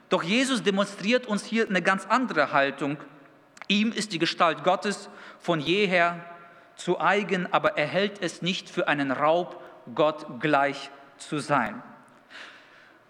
Doch 0.09 0.23
Jesus 0.23 0.63
demonstriert 0.63 1.27
uns 1.27 1.45
hier 1.45 1.69
eine 1.69 1.83
ganz 1.83 2.07
andere 2.07 2.53
Haltung. 2.53 2.97
Ihm 3.69 3.93
ist 3.93 4.13
die 4.13 4.19
Gestalt 4.19 4.65
Gottes 4.65 5.09
von 5.39 5.61
jeher 5.61 6.25
zu 6.75 7.01
eigen, 7.01 7.53
aber 7.53 7.77
er 7.77 7.87
hält 7.87 8.23
es 8.23 8.43
nicht 8.43 8.71
für 8.71 8.89
einen 8.89 9.11
Raub, 9.11 9.63
Gott 9.95 10.41
gleich 10.41 10.91
zu 11.19 11.39
sein. 11.39 11.83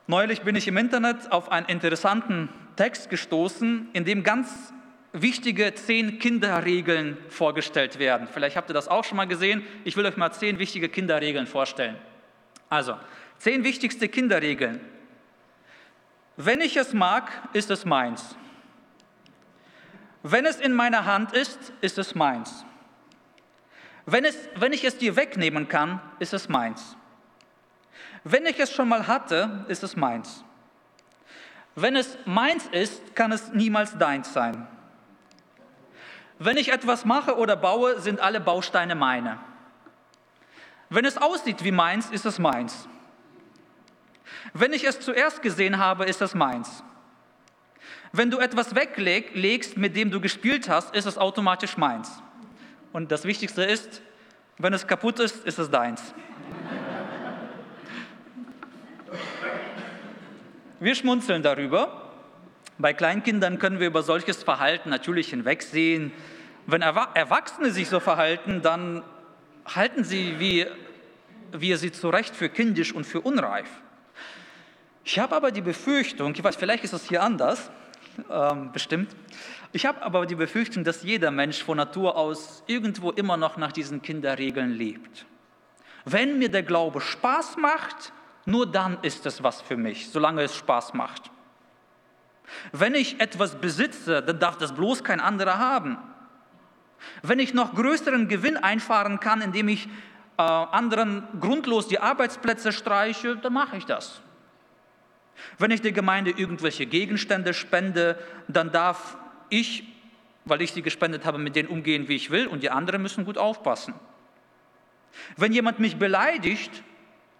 Neulich 0.06 0.42
bin 0.42 0.56
ich 0.56 0.66
im 0.66 0.76
Internet 0.76 1.30
auf 1.30 1.52
einen 1.52 1.66
interessanten 1.66 2.48
Text 2.76 3.10
gestoßen, 3.10 3.90
in 3.92 4.04
dem 4.04 4.22
ganz 4.22 4.72
wichtige 5.12 5.74
zehn 5.74 6.18
Kinderregeln 6.18 7.16
vorgestellt 7.28 7.98
werden. 7.98 8.28
Vielleicht 8.32 8.56
habt 8.56 8.70
ihr 8.70 8.74
das 8.74 8.88
auch 8.88 9.04
schon 9.04 9.16
mal 9.16 9.26
gesehen. 9.26 9.62
Ich 9.84 9.96
will 9.96 10.06
euch 10.06 10.16
mal 10.16 10.32
zehn 10.32 10.58
wichtige 10.58 10.88
Kinderregeln 10.88 11.46
vorstellen. 11.46 11.96
Also, 12.70 12.96
zehn 13.38 13.64
wichtigste 13.64 14.08
Kinderregeln. 14.08 14.80
Wenn 16.36 16.60
ich 16.62 16.76
es 16.76 16.94
mag, 16.94 17.30
ist 17.52 17.70
es 17.70 17.84
meins. 17.84 18.36
Wenn 20.22 20.46
es 20.46 20.60
in 20.60 20.72
meiner 20.72 21.04
Hand 21.04 21.32
ist, 21.32 21.58
ist 21.80 21.98
es 21.98 22.14
meins. 22.14 22.64
Wenn, 24.06 24.24
es, 24.24 24.36
wenn 24.54 24.72
ich 24.72 24.84
es 24.84 24.96
dir 24.96 25.16
wegnehmen 25.16 25.68
kann, 25.68 26.00
ist 26.18 26.32
es 26.32 26.48
meins. 26.48 26.96
Wenn 28.24 28.46
ich 28.46 28.58
es 28.58 28.72
schon 28.72 28.88
mal 28.88 29.06
hatte, 29.06 29.64
ist 29.68 29.82
es 29.82 29.96
meins. 29.96 30.44
Wenn 31.74 31.96
es 31.96 32.18
meins 32.24 32.66
ist, 32.72 33.14
kann 33.16 33.32
es 33.32 33.52
niemals 33.52 33.98
deins 33.98 34.32
sein. 34.32 34.66
Wenn 36.38 36.56
ich 36.56 36.72
etwas 36.72 37.04
mache 37.04 37.36
oder 37.36 37.56
baue, 37.56 38.00
sind 38.00 38.20
alle 38.20 38.40
Bausteine 38.40 38.94
meine. 38.94 39.38
Wenn 40.90 41.04
es 41.04 41.16
aussieht 41.16 41.62
wie 41.62 41.70
meins, 41.70 42.10
ist 42.10 42.26
es 42.26 42.40
meins. 42.40 42.88
Wenn 44.52 44.72
ich 44.72 44.84
es 44.84 45.00
zuerst 45.00 45.40
gesehen 45.40 45.78
habe, 45.78 46.04
ist 46.04 46.20
es 46.20 46.34
meins. 46.34 46.82
Wenn 48.12 48.30
du 48.30 48.38
etwas 48.38 48.74
weglegst, 48.74 49.76
mit 49.76 49.94
dem 49.94 50.10
du 50.10 50.20
gespielt 50.20 50.68
hast, 50.68 50.94
ist 50.96 51.06
es 51.06 51.16
automatisch 51.16 51.76
meins. 51.76 52.20
Und 52.92 53.12
das 53.12 53.24
Wichtigste 53.24 53.62
ist, 53.62 54.02
wenn 54.58 54.72
es 54.72 54.88
kaputt 54.88 55.20
ist, 55.20 55.44
ist 55.46 55.60
es 55.60 55.70
deins. 55.70 56.12
Wir 60.80 60.94
schmunzeln 60.96 61.42
darüber. 61.42 62.10
Bei 62.78 62.92
Kleinkindern 62.94 63.60
können 63.60 63.78
wir 63.78 63.86
über 63.86 64.02
solches 64.02 64.42
Verhalten 64.42 64.90
natürlich 64.90 65.30
hinwegsehen. 65.30 66.12
Wenn 66.66 66.82
Erwachsene 66.82 67.70
sich 67.70 67.88
so 67.88 68.00
verhalten, 68.00 68.62
dann 68.62 69.04
halten 69.66 70.04
sie 70.04 70.38
wie, 70.38 70.66
wir 71.52 71.78
sie 71.78 71.92
zurecht 71.92 72.34
für 72.34 72.48
kindisch 72.48 72.94
und 72.94 73.04
für 73.04 73.20
unreif. 73.20 73.68
Ich 75.04 75.18
habe 75.18 75.34
aber 75.34 75.50
die 75.50 75.60
Befürchtung, 75.62 76.34
ich 76.34 76.44
weiß, 76.44 76.56
vielleicht 76.56 76.84
ist 76.84 76.92
es 76.92 77.08
hier 77.08 77.22
anders, 77.22 77.70
ähm, 78.30 78.70
bestimmt. 78.72 79.14
Ich 79.72 79.86
habe 79.86 80.02
aber 80.02 80.26
die 80.26 80.34
Befürchtung, 80.34 80.84
dass 80.84 81.02
jeder 81.02 81.30
Mensch 81.30 81.62
von 81.62 81.76
Natur 81.76 82.16
aus 82.16 82.62
irgendwo 82.66 83.10
immer 83.12 83.36
noch 83.36 83.56
nach 83.56 83.72
diesen 83.72 84.02
Kinderregeln 84.02 84.72
lebt. 84.72 85.26
Wenn 86.04 86.38
mir 86.38 86.50
der 86.50 86.62
Glaube 86.62 87.00
Spaß 87.00 87.56
macht, 87.56 88.12
nur 88.46 88.70
dann 88.70 88.98
ist 89.02 89.26
es 89.26 89.42
was 89.42 89.60
für 89.60 89.76
mich, 89.76 90.08
solange 90.10 90.42
es 90.42 90.56
Spaß 90.56 90.94
macht. 90.94 91.30
Wenn 92.72 92.94
ich 92.94 93.20
etwas 93.20 93.54
besitze, 93.54 94.22
dann 94.22 94.40
darf 94.40 94.58
das 94.58 94.74
bloß 94.74 95.04
kein 95.04 95.20
anderer 95.20 95.58
haben. 95.58 95.98
Wenn 97.22 97.38
ich 97.38 97.54
noch 97.54 97.74
größeren 97.74 98.28
Gewinn 98.28 98.56
einfahren 98.56 99.20
kann, 99.20 99.40
indem 99.40 99.68
ich 99.68 99.86
äh, 100.38 100.42
anderen 100.42 101.24
grundlos 101.40 101.88
die 101.88 101.98
Arbeitsplätze 101.98 102.72
streiche, 102.72 103.36
dann 103.36 103.52
mache 103.52 103.76
ich 103.76 103.86
das. 103.86 104.20
Wenn 105.58 105.70
ich 105.70 105.82
der 105.82 105.92
Gemeinde 105.92 106.30
irgendwelche 106.30 106.86
Gegenstände 106.86 107.54
spende, 107.54 108.18
dann 108.48 108.72
darf 108.72 109.16
ich, 109.48 109.84
weil 110.44 110.62
ich 110.62 110.72
sie 110.72 110.82
gespendet 110.82 111.24
habe, 111.24 111.38
mit 111.38 111.56
denen 111.56 111.68
umgehen, 111.68 112.08
wie 112.08 112.16
ich 112.16 112.30
will, 112.30 112.46
und 112.46 112.62
die 112.62 112.70
anderen 112.70 113.02
müssen 113.02 113.24
gut 113.24 113.38
aufpassen. 113.38 113.94
Wenn 115.36 115.52
jemand 115.52 115.78
mich 115.78 115.96
beleidigt 115.96 116.82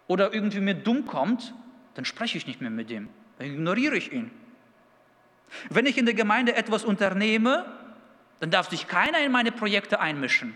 oder 0.07 0.35
irgendwie 0.35 0.61
mir 0.61 0.75
dumm 0.75 1.07
kommt, 1.07 1.55
dann 1.95 2.05
spreche 2.05 2.39
ich 2.39 2.47
nicht 2.47 2.61
mehr 2.61 2.71
mit 2.71 2.91
dem, 2.91 3.09
dann 3.39 3.47
ignoriere 3.47 3.97
ich 3.97 4.13
ihn. 4.13 4.31
Wenn 5.69 5.87
ich 5.87 5.99
in 5.99 6.05
der 6.05 6.15
Gemeinde 6.15 6.55
etwas 6.55 6.85
unternehme, 6.85 7.67
dann 8.41 8.51
darf 8.51 8.71
sich 8.71 8.89
keiner 8.89 9.21
in 9.21 9.31
meine 9.31 9.53
Projekte 9.53 10.01
einmischen. 10.01 10.55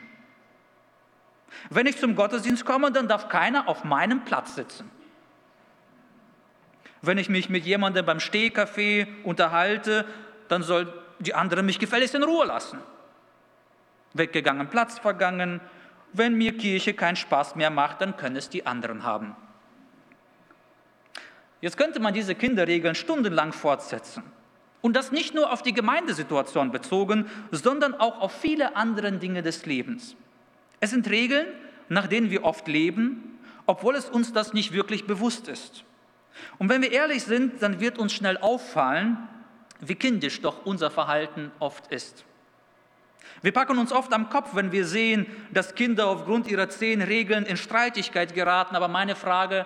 Wenn 1.71 1.87
ich 1.87 1.99
zum 1.99 2.17
Gottesdienst 2.17 2.65
komme, 2.65 2.91
dann 2.91 3.09
darf 3.09 3.29
keiner 3.29 3.69
auf 3.69 3.85
meinem 3.85 4.25
Platz 4.25 4.55
sitzen. 4.57 4.91
Wenn 7.03 7.19
ich 7.19 7.29
mich 7.29 7.51
mit 7.51 7.65
jemandem 7.65 8.05
beim 8.05 8.21
Stehkaffee 8.21 9.07
unterhalte, 9.23 10.07
dann 10.49 10.63
soll 10.63 10.93
die 11.19 11.35
andere 11.35 11.63
mich 11.63 11.79
gefälligst 11.79 12.15
in 12.15 12.23
Ruhe 12.23 12.47
lassen. 12.47 12.79
Weggegangen, 14.15 14.69
Platz 14.69 14.99
vergangen. 14.99 15.61
Wenn 16.13 16.35
mir 16.35 16.57
Kirche 16.57 16.95
keinen 16.95 17.17
Spaß 17.17 17.57
mehr 17.57 17.71
macht, 17.71 18.01
dann 18.01 18.17
können 18.17 18.37
es 18.37 18.49
die 18.49 18.67
anderen 18.67 19.03
haben. 19.03 19.37
Jetzt 21.61 21.77
könnte 21.77 22.01
man 22.01 22.15
diese 22.15 22.35
Kinderregeln 22.35 22.95
stundenlang 22.95 23.53
fortsetzen. 23.53 24.23
Und 24.85 24.93
das 24.97 25.13
nicht 25.13 25.35
nur 25.35 25.51
auf 25.51 25.63
die 25.63 25.73
Gemeindesituation 25.73 26.71
bezogen, 26.71 27.25
sondern 27.51 27.95
auch 27.95 28.21
auf 28.21 28.39
viele 28.39 28.77
andere 28.77 29.11
Dinge 29.13 29.43
des 29.43 29.65
Lebens. 29.65 30.15
Es 30.79 30.91
sind 30.91 31.09
Regeln, 31.09 31.47
nach 31.89 32.07
denen 32.07 32.31
wir 32.31 32.45
oft 32.45 32.69
leben, 32.69 33.39
obwohl 33.65 33.95
es 33.95 34.11
uns 34.11 34.35
das 34.35 34.53
nicht 34.53 34.75
wirklich 34.75 35.07
bewusst 35.07 35.49
ist. 35.49 35.85
Und 36.59 36.69
wenn 36.69 36.83
wir 36.83 36.93
ehrlich 36.93 37.23
sind, 37.23 37.63
dann 37.63 37.81
wird 37.81 37.97
uns 37.97 38.13
schnell 38.13 38.37
auffallen, 38.37 39.17
wie 39.81 39.95
kindisch 39.95 40.43
doch 40.43 40.67
unser 40.67 40.91
Verhalten 40.91 41.51
oft 41.61 41.91
ist. 41.91 42.27
Wir 43.41 43.53
packen 43.53 43.79
uns 43.79 43.91
oft 43.91 44.13
am 44.13 44.29
Kopf, 44.29 44.51
wenn 44.53 44.71
wir 44.71 44.85
sehen, 44.85 45.27
dass 45.51 45.75
Kinder 45.75 46.09
aufgrund 46.09 46.47
ihrer 46.47 46.69
zehn 46.69 47.01
Regeln 47.01 47.47
in 47.47 47.57
Streitigkeit 47.57 48.35
geraten. 48.35 48.77
Aber 48.77 48.89
meine 48.89 49.17
Frage, 49.17 49.65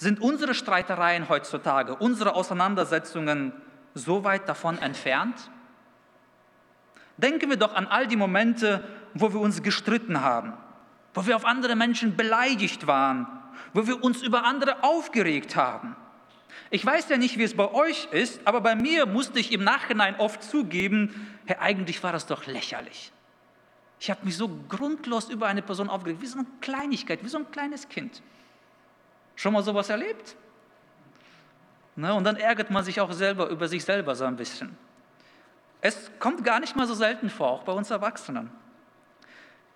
sind 0.00 0.22
unsere 0.22 0.54
Streitereien 0.54 1.28
heutzutage, 1.28 1.94
unsere 1.94 2.34
Auseinandersetzungen 2.34 3.52
so 3.92 4.24
weit 4.24 4.48
davon 4.48 4.78
entfernt? 4.78 5.50
Denken 7.18 7.50
wir 7.50 7.58
doch 7.58 7.74
an 7.74 7.86
all 7.86 8.06
die 8.06 8.16
Momente, 8.16 8.82
wo 9.12 9.30
wir 9.34 9.40
uns 9.40 9.62
gestritten 9.62 10.22
haben, 10.22 10.54
wo 11.12 11.26
wir 11.26 11.36
auf 11.36 11.44
andere 11.44 11.76
Menschen 11.76 12.16
beleidigt 12.16 12.86
waren, 12.86 13.26
wo 13.74 13.86
wir 13.86 14.02
uns 14.02 14.22
über 14.22 14.44
andere 14.44 14.82
aufgeregt 14.82 15.54
haben. 15.54 15.94
Ich 16.70 16.84
weiß 16.84 17.10
ja 17.10 17.18
nicht, 17.18 17.36
wie 17.36 17.42
es 17.42 17.54
bei 17.54 17.70
euch 17.70 18.08
ist, 18.10 18.40
aber 18.46 18.62
bei 18.62 18.74
mir 18.74 19.04
musste 19.04 19.38
ich 19.38 19.52
im 19.52 19.64
Nachhinein 19.64 20.18
oft 20.18 20.42
zugeben, 20.42 21.28
hey, 21.44 21.58
eigentlich 21.60 22.02
war 22.02 22.12
das 22.12 22.24
doch 22.24 22.46
lächerlich. 22.46 23.12
Ich 23.98 24.10
habe 24.10 24.24
mich 24.24 24.34
so 24.34 24.48
grundlos 24.70 25.28
über 25.28 25.46
eine 25.46 25.60
Person 25.60 25.90
aufgeregt, 25.90 26.22
wie 26.22 26.26
so 26.26 26.38
eine 26.38 26.48
Kleinigkeit, 26.62 27.22
wie 27.22 27.28
so 27.28 27.36
ein 27.36 27.50
kleines 27.50 27.86
Kind. 27.90 28.22
Schon 29.40 29.54
mal 29.54 29.62
sowas 29.62 29.88
erlebt? 29.88 30.36
Ne, 31.96 32.12
und 32.12 32.24
dann 32.24 32.36
ärgert 32.36 32.70
man 32.70 32.84
sich 32.84 33.00
auch 33.00 33.10
selber 33.10 33.48
über 33.48 33.68
sich 33.68 33.82
selber 33.82 34.14
so 34.14 34.26
ein 34.26 34.36
bisschen. 34.36 34.76
Es 35.80 36.10
kommt 36.18 36.44
gar 36.44 36.60
nicht 36.60 36.76
mal 36.76 36.86
so 36.86 36.92
selten 36.92 37.30
vor, 37.30 37.48
auch 37.48 37.62
bei 37.62 37.72
uns 37.72 37.90
Erwachsenen. 37.90 38.50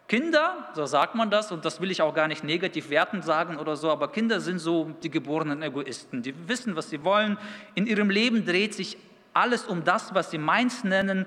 Kinder, 0.07 0.69
so 0.75 0.85
sagt 0.85 1.15
man 1.15 1.31
das, 1.31 1.51
und 1.51 1.65
das 1.65 1.81
will 1.81 1.91
ich 1.91 2.03
auch 2.03 2.13
gar 2.13 2.29
nicht 2.29 2.45
negativ 2.45 2.91
wertend 2.91 3.25
sagen 3.25 3.57
oder 3.57 3.75
so, 3.75 3.91
aber 3.91 4.13
Kinder 4.13 4.39
sind 4.39 4.59
so 4.59 4.95
die 5.03 5.09
geborenen 5.09 5.63
Egoisten. 5.63 6.21
Die 6.21 6.47
wissen, 6.47 6.77
was 6.77 6.91
sie 6.91 7.03
wollen. 7.03 7.39
In 7.75 7.87
ihrem 7.87 8.11
Leben 8.11 8.45
dreht 8.45 8.75
sich 8.75 8.99
alles 9.33 9.65
um 9.65 9.83
das, 9.83 10.13
was 10.13 10.31
sie 10.31 10.37
meins 10.37 10.85
nennen. 10.85 11.25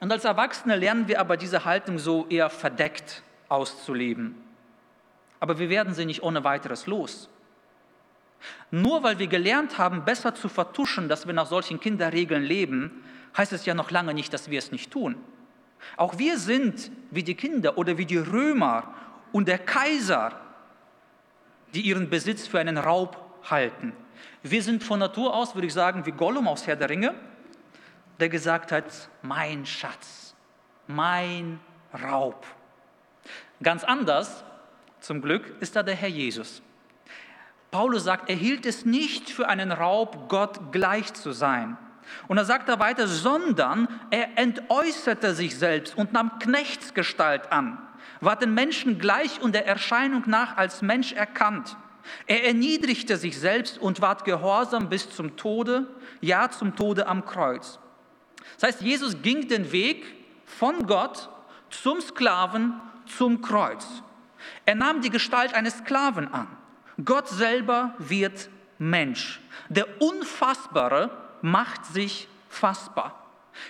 Und 0.00 0.12
als 0.12 0.26
Erwachsene 0.26 0.76
lernen 0.76 1.08
wir 1.08 1.18
aber 1.18 1.38
diese 1.38 1.64
Haltung 1.64 1.98
so 1.98 2.26
eher 2.28 2.50
verdeckt 2.50 3.22
auszuleben. 3.48 4.34
Aber 5.40 5.58
wir 5.58 5.70
werden 5.70 5.94
sie 5.94 6.04
nicht 6.04 6.22
ohne 6.22 6.44
weiteres 6.44 6.86
los. 6.86 7.30
Nur 8.70 9.02
weil 9.02 9.18
wir 9.18 9.26
gelernt 9.26 9.78
haben, 9.78 10.04
besser 10.04 10.34
zu 10.34 10.48
vertuschen, 10.48 11.08
dass 11.08 11.26
wir 11.26 11.34
nach 11.34 11.46
solchen 11.46 11.80
Kinderregeln 11.80 12.42
leben, 12.42 13.02
heißt 13.36 13.52
es 13.52 13.66
ja 13.66 13.74
noch 13.74 13.90
lange 13.90 14.14
nicht, 14.14 14.32
dass 14.32 14.50
wir 14.50 14.58
es 14.58 14.72
nicht 14.72 14.90
tun. 14.90 15.16
Auch 15.96 16.18
wir 16.18 16.38
sind 16.38 16.90
wie 17.10 17.22
die 17.22 17.34
Kinder 17.34 17.78
oder 17.78 17.98
wie 17.98 18.06
die 18.06 18.18
Römer 18.18 18.94
und 19.32 19.48
der 19.48 19.58
Kaiser, 19.58 20.40
die 21.74 21.82
ihren 21.82 22.10
Besitz 22.10 22.46
für 22.46 22.58
einen 22.58 22.78
Raub 22.78 23.16
halten. 23.50 23.92
Wir 24.42 24.62
sind 24.62 24.82
von 24.82 24.98
Natur 24.98 25.34
aus, 25.34 25.54
würde 25.54 25.66
ich 25.66 25.74
sagen, 25.74 26.06
wie 26.06 26.12
Gollum 26.12 26.48
aus 26.48 26.66
Herr 26.66 26.76
der 26.76 26.90
Ringe, 26.90 27.14
der 28.20 28.28
gesagt 28.28 28.72
hat, 28.72 28.84
mein 29.22 29.66
Schatz, 29.66 30.34
mein 30.86 31.60
Raub. 32.02 32.46
Ganz 33.62 33.84
anders, 33.84 34.44
zum 35.00 35.20
Glück, 35.20 35.54
ist 35.60 35.76
da 35.76 35.82
der 35.82 35.94
Herr 35.94 36.08
Jesus. 36.08 36.62
Paulus 37.70 38.04
sagt, 38.04 38.30
er 38.30 38.36
hielt 38.36 38.64
es 38.66 38.84
nicht 38.84 39.30
für 39.30 39.48
einen 39.48 39.72
Raub, 39.72 40.28
Gott 40.28 40.72
gleich 40.72 41.12
zu 41.14 41.32
sein. 41.32 41.76
Und 42.26 42.38
er 42.38 42.44
sagt 42.44 42.68
da 42.68 42.78
weiter, 42.78 43.06
sondern 43.06 43.88
er 44.10 44.38
entäußerte 44.38 45.34
sich 45.34 45.58
selbst 45.58 45.96
und 45.96 46.12
nahm 46.12 46.38
Knechtsgestalt 46.38 47.52
an, 47.52 47.78
war 48.20 48.36
den 48.36 48.54
Menschen 48.54 48.98
gleich 48.98 49.42
und 49.42 49.54
der 49.54 49.66
Erscheinung 49.66 50.24
nach 50.26 50.56
als 50.56 50.80
Mensch 50.80 51.12
erkannt. 51.12 51.76
Er 52.26 52.46
erniedrigte 52.46 53.18
sich 53.18 53.38
selbst 53.38 53.78
und 53.78 54.00
ward 54.00 54.24
gehorsam 54.24 54.88
bis 54.88 55.10
zum 55.10 55.36
Tode, 55.36 55.86
ja 56.22 56.50
zum 56.50 56.74
Tode 56.74 57.06
am 57.06 57.26
Kreuz. 57.26 57.78
Das 58.58 58.70
heißt, 58.70 58.80
Jesus 58.80 59.20
ging 59.20 59.46
den 59.48 59.72
Weg 59.72 60.06
von 60.46 60.86
Gott 60.86 61.28
zum 61.68 62.00
Sklaven 62.00 62.80
zum 63.04 63.42
Kreuz. 63.42 63.86
Er 64.64 64.74
nahm 64.74 65.02
die 65.02 65.10
Gestalt 65.10 65.54
eines 65.54 65.78
Sklaven 65.78 66.32
an. 66.32 66.57
Gott 67.04 67.28
selber 67.28 67.94
wird 67.98 68.48
Mensch. 68.78 69.40
Der 69.68 70.00
Unfassbare 70.00 71.10
macht 71.42 71.84
sich 71.86 72.28
fassbar. 72.48 73.26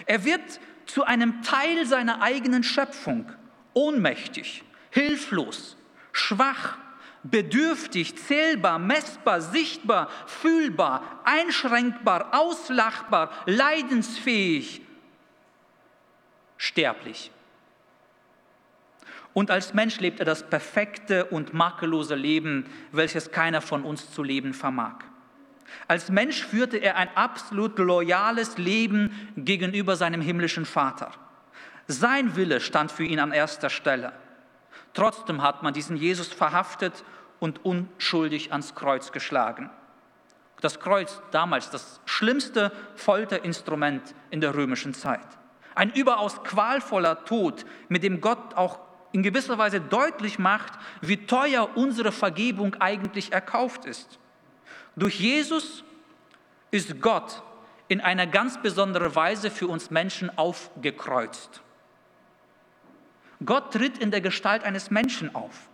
Er 0.07 0.25
wird 0.25 0.61
zu 0.87 1.05
einem 1.05 1.43
Teil 1.43 1.87
seiner 1.87 2.23
eigenen 2.23 2.63
Schöpfung, 2.63 3.31
ohnmächtig, 3.75 4.65
hilflos, 4.91 5.77
schwach, 6.13 6.79
bedürftig, 7.23 8.17
zählbar, 8.17 8.79
messbar, 8.79 9.41
sichtbar, 9.41 10.09
fühlbar, 10.27 11.03
einschränkbar, 11.25 12.29
auslachbar, 12.33 13.31
leidensfähig, 13.47 14.81
sterblich. 16.57 17.31
Und 19.35 19.51
als 19.51 19.75
Mensch 19.75 20.01
lebt 20.01 20.21
er 20.21 20.27
das 20.27 20.49
perfekte 20.49 21.27
und 21.27 21.55
makellose 21.55 22.15
Leben, 22.15 22.67
welches 22.93 23.31
keiner 23.31 23.61
von 23.61 23.85
uns 23.85 24.11
zu 24.11 24.23
leben 24.23 24.55
vermag. 24.55 25.05
Als 25.87 26.11
Mensch 26.11 26.45
führte 26.45 26.79
er 26.79 26.97
ein 26.97 27.09
absolut 27.15 27.79
loyales 27.79 28.59
Leben 28.59 29.33
gegenüber 29.37 29.97
seinem 29.97 30.21
himmlischen 30.21 30.65
Vater. 30.65 31.13
Sein 31.87 32.37
Wille 32.37 32.61
stand 32.61 32.93
für 32.93 33.05
ihn 33.05 33.21
an 33.21 33.33
erster 33.33 33.71
Stelle. 33.71 34.13
Trotzdem 34.95 35.43
hat 35.43 35.63
man 35.63 35.75
diesen 35.75 35.97
Jesus 35.97 36.29
verhaftet 36.29 37.05
und 37.39 37.65
unschuldig 37.65 38.53
ans 38.53 38.75
Kreuz 38.75 39.13
geschlagen. 39.13 39.71
Das 40.61 40.81
Kreuz 40.81 41.23
damals 41.31 41.71
das 41.71 42.01
schlimmste 42.05 42.73
Folterinstrument 42.97 44.15
in 44.31 44.41
der 44.41 44.55
römischen 44.55 44.93
Zeit. 44.93 45.27
Ein 45.75 45.93
überaus 45.93 46.43
qualvoller 46.43 47.25
Tod, 47.25 47.65
mit 47.89 48.03
dem 48.03 48.21
Gott 48.21 48.55
auch 48.55 48.81
in 49.13 49.23
gewisser 49.23 49.59
Weise 49.59 49.81
deutlich 49.81 50.39
macht, 50.39 50.73
wie 51.01 51.27
teuer 51.27 51.77
unsere 51.77 52.13
Vergebung 52.13 52.75
eigentlich 52.77 53.33
erkauft 53.33 53.85
ist. 53.85 54.19
Durch 54.97 55.19
Jesus 55.19 55.85
ist 56.71 57.01
Gott 57.01 57.43
in 57.89 58.01
einer 58.01 58.27
ganz 58.27 58.61
besonderen 58.61 59.15
Weise 59.15 59.51
für 59.51 59.69
uns 59.69 59.91
Menschen 59.91 60.37
aufgekreuzt. 60.37 61.63
Gott 63.45 63.73
tritt 63.73 63.99
in 63.99 64.11
der 64.11 64.21
Gestalt 64.21 64.65
eines 64.65 64.91
Menschen 64.91 65.35
auf. 65.35 65.69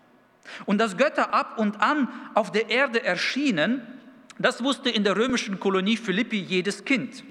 Und 0.66 0.78
dass 0.78 0.96
Götter 0.96 1.32
ab 1.32 1.58
und 1.58 1.80
an 1.80 2.08
auf 2.34 2.52
der 2.52 2.68
Erde 2.68 3.02
erschienen, 3.02 3.82
das 4.38 4.62
wusste 4.62 4.90
in 4.90 5.04
der 5.04 5.16
römischen 5.16 5.58
Kolonie 5.58 5.96
Philippi 5.96 6.38
jedes 6.38 6.84
Kind. 6.84 7.24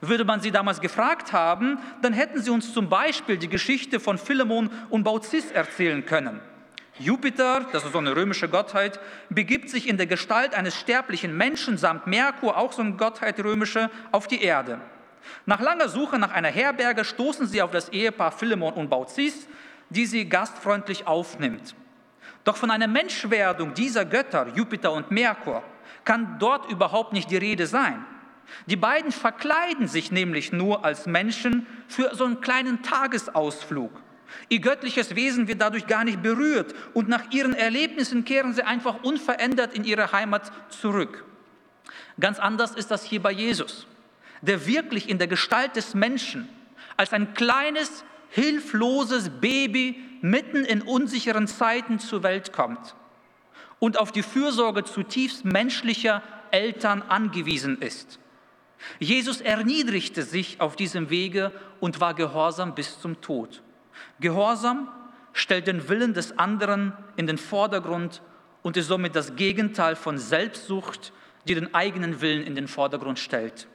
Würde 0.00 0.24
man 0.24 0.40
sie 0.40 0.50
damals 0.50 0.80
gefragt 0.80 1.32
haben, 1.32 1.78
dann 2.02 2.12
hätten 2.12 2.40
sie 2.40 2.50
uns 2.50 2.72
zum 2.72 2.88
Beispiel 2.88 3.36
die 3.36 3.48
Geschichte 3.48 4.00
von 4.00 4.18
Philemon 4.18 4.70
und 4.88 5.04
Baucis 5.04 5.50
erzählen 5.50 6.04
können. 6.04 6.40
Jupiter, 6.98 7.66
das 7.72 7.84
ist 7.84 7.92
so 7.92 7.98
eine 7.98 8.14
römische 8.14 8.48
Gottheit, 8.48 9.00
begibt 9.30 9.70
sich 9.70 9.88
in 9.88 9.96
der 9.96 10.06
Gestalt 10.06 10.54
eines 10.54 10.78
sterblichen 10.78 11.34
Menschen 11.34 11.78
samt 11.78 12.06
Merkur, 12.06 12.58
auch 12.58 12.72
so 12.72 12.82
eine 12.82 12.92
Gottheit 12.92 13.42
römische, 13.42 13.90
auf 14.12 14.26
die 14.26 14.42
Erde. 14.42 14.80
Nach 15.46 15.60
langer 15.60 15.88
Suche 15.88 16.18
nach 16.18 16.32
einer 16.32 16.48
Herberge 16.48 17.04
stoßen 17.04 17.46
sie 17.46 17.62
auf 17.62 17.70
das 17.70 17.88
Ehepaar 17.88 18.32
Philemon 18.32 18.74
und 18.74 18.90
Baucis, 18.90 19.48
die 19.88 20.06
sie 20.06 20.28
gastfreundlich 20.28 21.06
aufnimmt. 21.06 21.74
Doch 22.44 22.56
von 22.56 22.70
einer 22.70 22.86
Menschwerdung 22.86 23.74
dieser 23.74 24.04
Götter, 24.04 24.48
Jupiter 24.54 24.92
und 24.92 25.10
Merkur, 25.10 25.62
kann 26.04 26.38
dort 26.38 26.70
überhaupt 26.70 27.12
nicht 27.12 27.30
die 27.30 27.36
Rede 27.36 27.66
sein. 27.66 28.04
Die 28.66 28.76
beiden 28.76 29.12
verkleiden 29.12 29.88
sich 29.88 30.10
nämlich 30.10 30.52
nur 30.52 30.84
als 30.84 31.06
Menschen 31.06 31.66
für 31.88 32.14
so 32.14 32.24
einen 32.24 32.40
kleinen 32.40 32.82
Tagesausflug. 32.82 33.90
Ihr 34.48 34.60
göttliches 34.60 35.16
Wesen 35.16 35.48
wird 35.48 35.60
dadurch 35.60 35.86
gar 35.86 36.04
nicht 36.04 36.22
berührt 36.22 36.74
und 36.94 37.08
nach 37.08 37.30
ihren 37.30 37.54
Erlebnissen 37.54 38.24
kehren 38.24 38.54
sie 38.54 38.62
einfach 38.62 39.02
unverändert 39.02 39.74
in 39.74 39.84
ihre 39.84 40.12
Heimat 40.12 40.52
zurück. 40.68 41.24
Ganz 42.18 42.38
anders 42.38 42.72
ist 42.72 42.90
das 42.90 43.04
hier 43.04 43.22
bei 43.22 43.32
Jesus, 43.32 43.86
der 44.42 44.66
wirklich 44.66 45.08
in 45.08 45.18
der 45.18 45.26
Gestalt 45.26 45.76
des 45.76 45.94
Menschen 45.94 46.48
als 46.96 47.12
ein 47.12 47.34
kleines, 47.34 48.04
hilfloses 48.28 49.30
Baby 49.40 50.02
mitten 50.20 50.64
in 50.64 50.82
unsicheren 50.82 51.46
Zeiten 51.46 51.98
zur 51.98 52.22
Welt 52.22 52.52
kommt 52.52 52.94
und 53.78 53.98
auf 53.98 54.12
die 54.12 54.22
Fürsorge 54.22 54.84
zutiefst 54.84 55.44
menschlicher 55.44 56.22
Eltern 56.50 57.02
angewiesen 57.02 57.80
ist. 57.80 58.18
Jesus 58.98 59.40
erniedrigte 59.40 60.22
sich 60.22 60.60
auf 60.60 60.76
diesem 60.76 61.10
Wege 61.10 61.52
und 61.80 62.00
war 62.00 62.14
gehorsam 62.14 62.74
bis 62.74 63.00
zum 63.00 63.20
Tod. 63.20 63.62
Gehorsam 64.20 64.88
stellt 65.32 65.66
den 65.66 65.88
Willen 65.88 66.14
des 66.14 66.38
anderen 66.38 66.92
in 67.16 67.26
den 67.26 67.38
Vordergrund 67.38 68.22
und 68.62 68.76
ist 68.76 68.88
somit 68.88 69.16
das 69.16 69.36
Gegenteil 69.36 69.96
von 69.96 70.18
Selbstsucht, 70.18 71.12
die 71.48 71.54
den 71.54 71.74
eigenen 71.74 72.20
Willen 72.20 72.42
in 72.42 72.54
den 72.54 72.68
Vordergrund 72.68 73.18
stellt. 73.18 73.66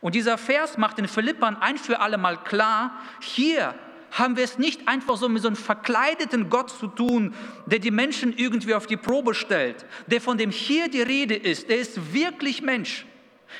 Und 0.00 0.14
dieser 0.14 0.36
Vers 0.36 0.76
macht 0.76 0.98
den 0.98 1.08
Philippern 1.08 1.56
ein 1.56 1.78
für 1.78 2.00
alle 2.00 2.18
Mal 2.18 2.42
klar, 2.42 2.92
hier 3.20 3.74
haben 4.10 4.36
wir 4.36 4.44
es 4.44 4.58
nicht 4.58 4.88
einfach 4.88 5.16
so 5.16 5.28
mit 5.28 5.42
so 5.42 5.48
einem 5.48 5.56
verkleideten 5.56 6.50
Gott 6.50 6.70
zu 6.70 6.88
tun, 6.88 7.34
der 7.66 7.78
die 7.78 7.92
Menschen 7.92 8.36
irgendwie 8.36 8.74
auf 8.74 8.86
die 8.86 8.96
Probe 8.96 9.34
stellt, 9.34 9.86
der 10.08 10.20
von 10.20 10.36
dem 10.36 10.50
hier 10.50 10.90
die 10.90 11.02
Rede 11.02 11.36
ist, 11.36 11.68
der 11.68 11.78
ist 11.78 12.12
wirklich 12.12 12.60
Mensch. 12.60 13.06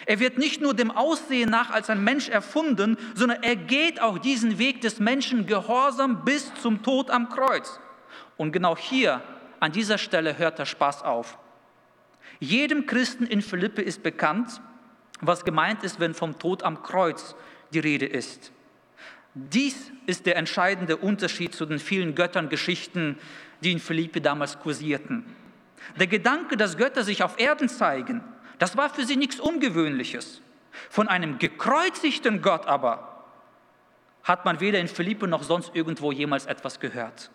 Er 0.07 0.21
wird 0.21 0.39
nicht 0.39 0.61
nur 0.61 0.75
dem 0.75 0.91
Aussehen 0.91 1.51
nach 1.51 1.71
als 1.71 1.91
ein 1.91 2.03
Mensch 2.03 2.29
erfunden, 2.29 2.97
sondern 3.15 3.43
er 3.43 3.57
geht 3.57 4.01
auch 4.01 4.19
diesen 4.19 4.59
Weg 4.59 4.81
des 4.81 5.01
Menschen 5.01 5.47
gehorsam 5.47 6.25
bis 6.25 6.53
zum 6.55 6.83
Tod 6.83 7.11
am 7.11 7.29
Kreuz. 7.29 7.81
Und 8.37 8.53
genau 8.53 8.77
hier, 8.77 9.23
an 9.59 9.73
dieser 9.73 9.99
Stelle, 9.99 10.39
hört 10.39 10.59
der 10.59 10.67
Spaß 10.67 11.03
auf. 11.03 11.39
Jedem 12.39 12.87
Christen 12.87 13.27
in 13.27 13.43
Philippe 13.43 13.83
ist 13.83 14.03
bekannt, 14.03 14.61
was 15.21 15.45
gemeint 15.45 15.83
ist, 15.83 16.01
wenn 16.01 16.15
vom 16.15 16.39
Tod 16.39 16.63
am 16.63 16.83
Kreuz 16.83 17.35
die 17.73 17.81
Rede 17.81 18.07
ist. 18.07 18.53
Dies 19.35 19.93
ist 20.07 20.27
der 20.27 20.37
entscheidende 20.37 20.97
Unterschied 20.97 21.55
zu 21.55 21.67
den 21.67 21.79
vielen 21.79 22.15
Götterngeschichten, 22.15 23.17
die 23.63 23.73
in 23.73 23.79
Philippi 23.79 24.21
damals 24.21 24.59
kursierten. 24.59 25.25
Der 25.99 26.07
Gedanke, 26.07 26.57
dass 26.57 26.77
Götter 26.77 27.05
sich 27.05 27.23
auf 27.23 27.39
Erden 27.39 27.69
zeigen, 27.69 28.23
das 28.61 28.77
war 28.77 28.91
für 28.91 29.05
sie 29.05 29.17
nichts 29.17 29.41
Ungewöhnliches. 29.41 30.43
Von 30.91 31.09
einem 31.09 31.39
gekreuzigten 31.39 32.43
Gott 32.43 32.67
aber 32.67 33.25
hat 34.23 34.45
man 34.45 34.61
weder 34.61 34.79
in 34.79 34.87
Philippi 34.87 35.27
noch 35.27 35.43
sonst 35.43 35.75
irgendwo 35.75 36.13
jemals 36.13 36.45
etwas 36.45 36.79
gehört. 36.79 37.31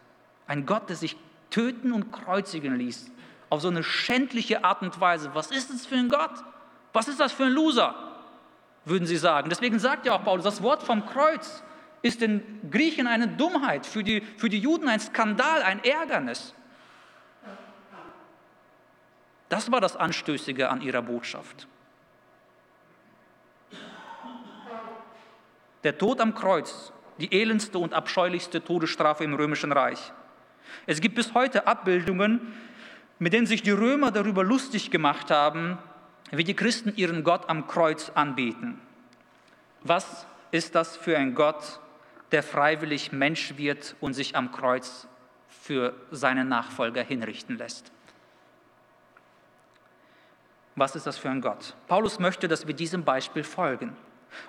Ein 0.47 0.67
Gott, 0.67 0.87
der 0.87 0.95
sich 0.95 1.17
töten 1.49 1.91
und 1.91 2.11
kreuzigen 2.11 2.75
ließ, 2.75 3.11
auf 3.49 3.61
so 3.61 3.69
eine 3.69 3.83
schändliche 3.83 4.63
Art 4.63 4.83
und 4.83 5.01
Weise. 5.01 5.31
Was 5.33 5.49
ist 5.49 5.71
das 5.71 5.87
für 5.87 5.95
ein 5.95 6.09
Gott? 6.09 6.31
Was 6.93 7.07
ist 7.07 7.19
das 7.19 7.33
für 7.33 7.45
ein 7.45 7.51
Loser? 7.51 7.95
Würden 8.85 9.07
sie 9.07 9.17
sagen. 9.17 9.49
Deswegen 9.49 9.79
sagt 9.79 10.05
ja 10.05 10.13
auch 10.13 10.23
Paulus, 10.23 10.43
das 10.43 10.61
Wort 10.61 10.83
vom 10.83 11.07
Kreuz 11.07 11.63
ist 12.03 12.21
den 12.21 12.61
Griechen 12.69 13.07
eine 13.07 13.27
Dummheit, 13.27 13.87
für 13.87 14.03
die, 14.03 14.21
für 14.37 14.47
die 14.47 14.59
Juden 14.59 14.87
ein 14.87 14.99
Skandal, 14.99 15.63
ein 15.63 15.83
Ärgernis. 15.83 16.53
Das 19.49 19.71
war 19.71 19.81
das 19.81 19.95
Anstößige 19.95 20.69
an 20.69 20.81
ihrer 20.81 21.01
Botschaft. 21.01 21.67
Der 25.83 25.97
Tod 25.97 26.19
am 26.19 26.33
Kreuz, 26.33 26.91
die 27.19 27.31
elendste 27.31 27.77
und 27.77 27.93
abscheulichste 27.93 28.63
Todesstrafe 28.63 29.23
im 29.23 29.35
römischen 29.35 29.71
Reich. 29.71 30.11
Es 30.87 30.99
gibt 30.99 31.15
bis 31.15 31.33
heute 31.33 31.67
Abbildungen, 31.67 32.53
mit 33.19 33.33
denen 33.33 33.45
sich 33.45 33.61
die 33.61 33.71
Römer 33.71 34.11
darüber 34.11 34.43
lustig 34.43 34.91
gemacht 34.91 35.29
haben, 35.31 35.77
wie 36.31 36.43
die 36.43 36.55
Christen 36.55 36.93
ihren 36.95 37.23
Gott 37.23 37.49
am 37.49 37.67
Kreuz 37.67 38.11
anbeten. 38.15 38.81
Was 39.83 40.25
ist 40.51 40.73
das 40.73 40.97
für 40.97 41.17
ein 41.17 41.35
Gott, 41.35 41.79
der 42.31 42.43
freiwillig 42.43 43.11
Mensch 43.11 43.57
wird 43.57 43.95
und 44.01 44.13
sich 44.13 44.35
am 44.35 44.51
Kreuz 44.51 45.07
für 45.47 45.93
seine 46.11 46.45
Nachfolger 46.45 47.03
hinrichten 47.03 47.57
lässt. 47.57 47.91
Was 50.75 50.95
ist 50.95 51.07
das 51.07 51.17
für 51.17 51.29
ein 51.29 51.41
Gott? 51.41 51.73
Paulus 51.87 52.19
möchte, 52.19 52.47
dass 52.47 52.67
wir 52.67 52.73
diesem 52.73 53.03
Beispiel 53.03 53.43
folgen. 53.43 53.95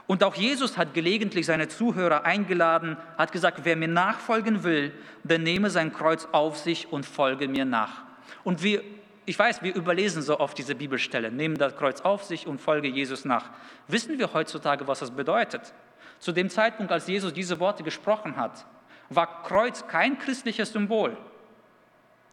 Und 0.09 0.25
auch 0.25 0.35
Jesus 0.35 0.77
hat 0.77 0.95
gelegentlich 0.95 1.47
seine 1.47 1.69
Zuhörer 1.69 2.25
eingeladen, 2.25 2.97
hat 3.17 3.31
gesagt, 3.31 3.61
wer 3.63 3.77
mir 3.77 3.89
nachfolgen 3.89 4.65
will, 4.65 4.93
der 5.23 5.39
nehme 5.39 5.71
sein 5.71 5.93
Kreuz 5.93 6.27
auf 6.33 6.57
sich 6.59 6.93
und 6.93 7.07
folge 7.07 7.47
mir 7.47 7.65
nach. 7.65 8.03
Und 8.43 8.65
wir, 8.65 8.83
ich 9.25 9.39
weiß, 9.39 9.63
wir 9.63 9.75
überlesen 9.75 10.23
so 10.23 10.41
oft 10.41 10.59
diese 10.59 10.75
Bibelstelle, 10.75 11.31
nehmen 11.31 11.57
das 11.57 11.77
Kreuz 11.77 12.01
auf 12.01 12.25
sich 12.25 12.49
und 12.49 12.61
folge 12.61 12.89
Jesus 12.89 13.25
nach. 13.25 13.51
Wissen 13.87 14.19
wir 14.19 14.33
heutzutage, 14.33 14.89
was 14.89 15.01
das 15.01 15.13
bedeutet? 15.13 15.73
Zu 16.19 16.33
dem 16.33 16.51
Zeitpunkt, 16.51 16.91
als 16.91 17.07
Jesus 17.07 17.33
diese 17.33 17.61
Worte 17.61 17.85
gesprochen 17.85 18.37
hat, 18.37 18.67
war 19.11 19.45
Kreuz 19.45 19.87
kein 19.87 20.19
christliches 20.19 20.73
Symbol, 20.73 21.17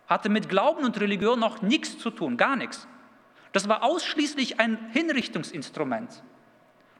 hatte 0.07 0.29
mit 0.29 0.49
Glauben 0.49 0.83
und 0.83 0.99
Religion 0.99 1.39
noch 1.39 1.61
nichts 1.61 1.99
zu 1.99 2.09
tun, 2.09 2.37
gar 2.37 2.55
nichts. 2.55 2.87
Das 3.53 3.69
war 3.69 3.83
ausschließlich 3.83 4.59
ein 4.59 4.89
Hinrichtungsinstrument. 4.91 6.23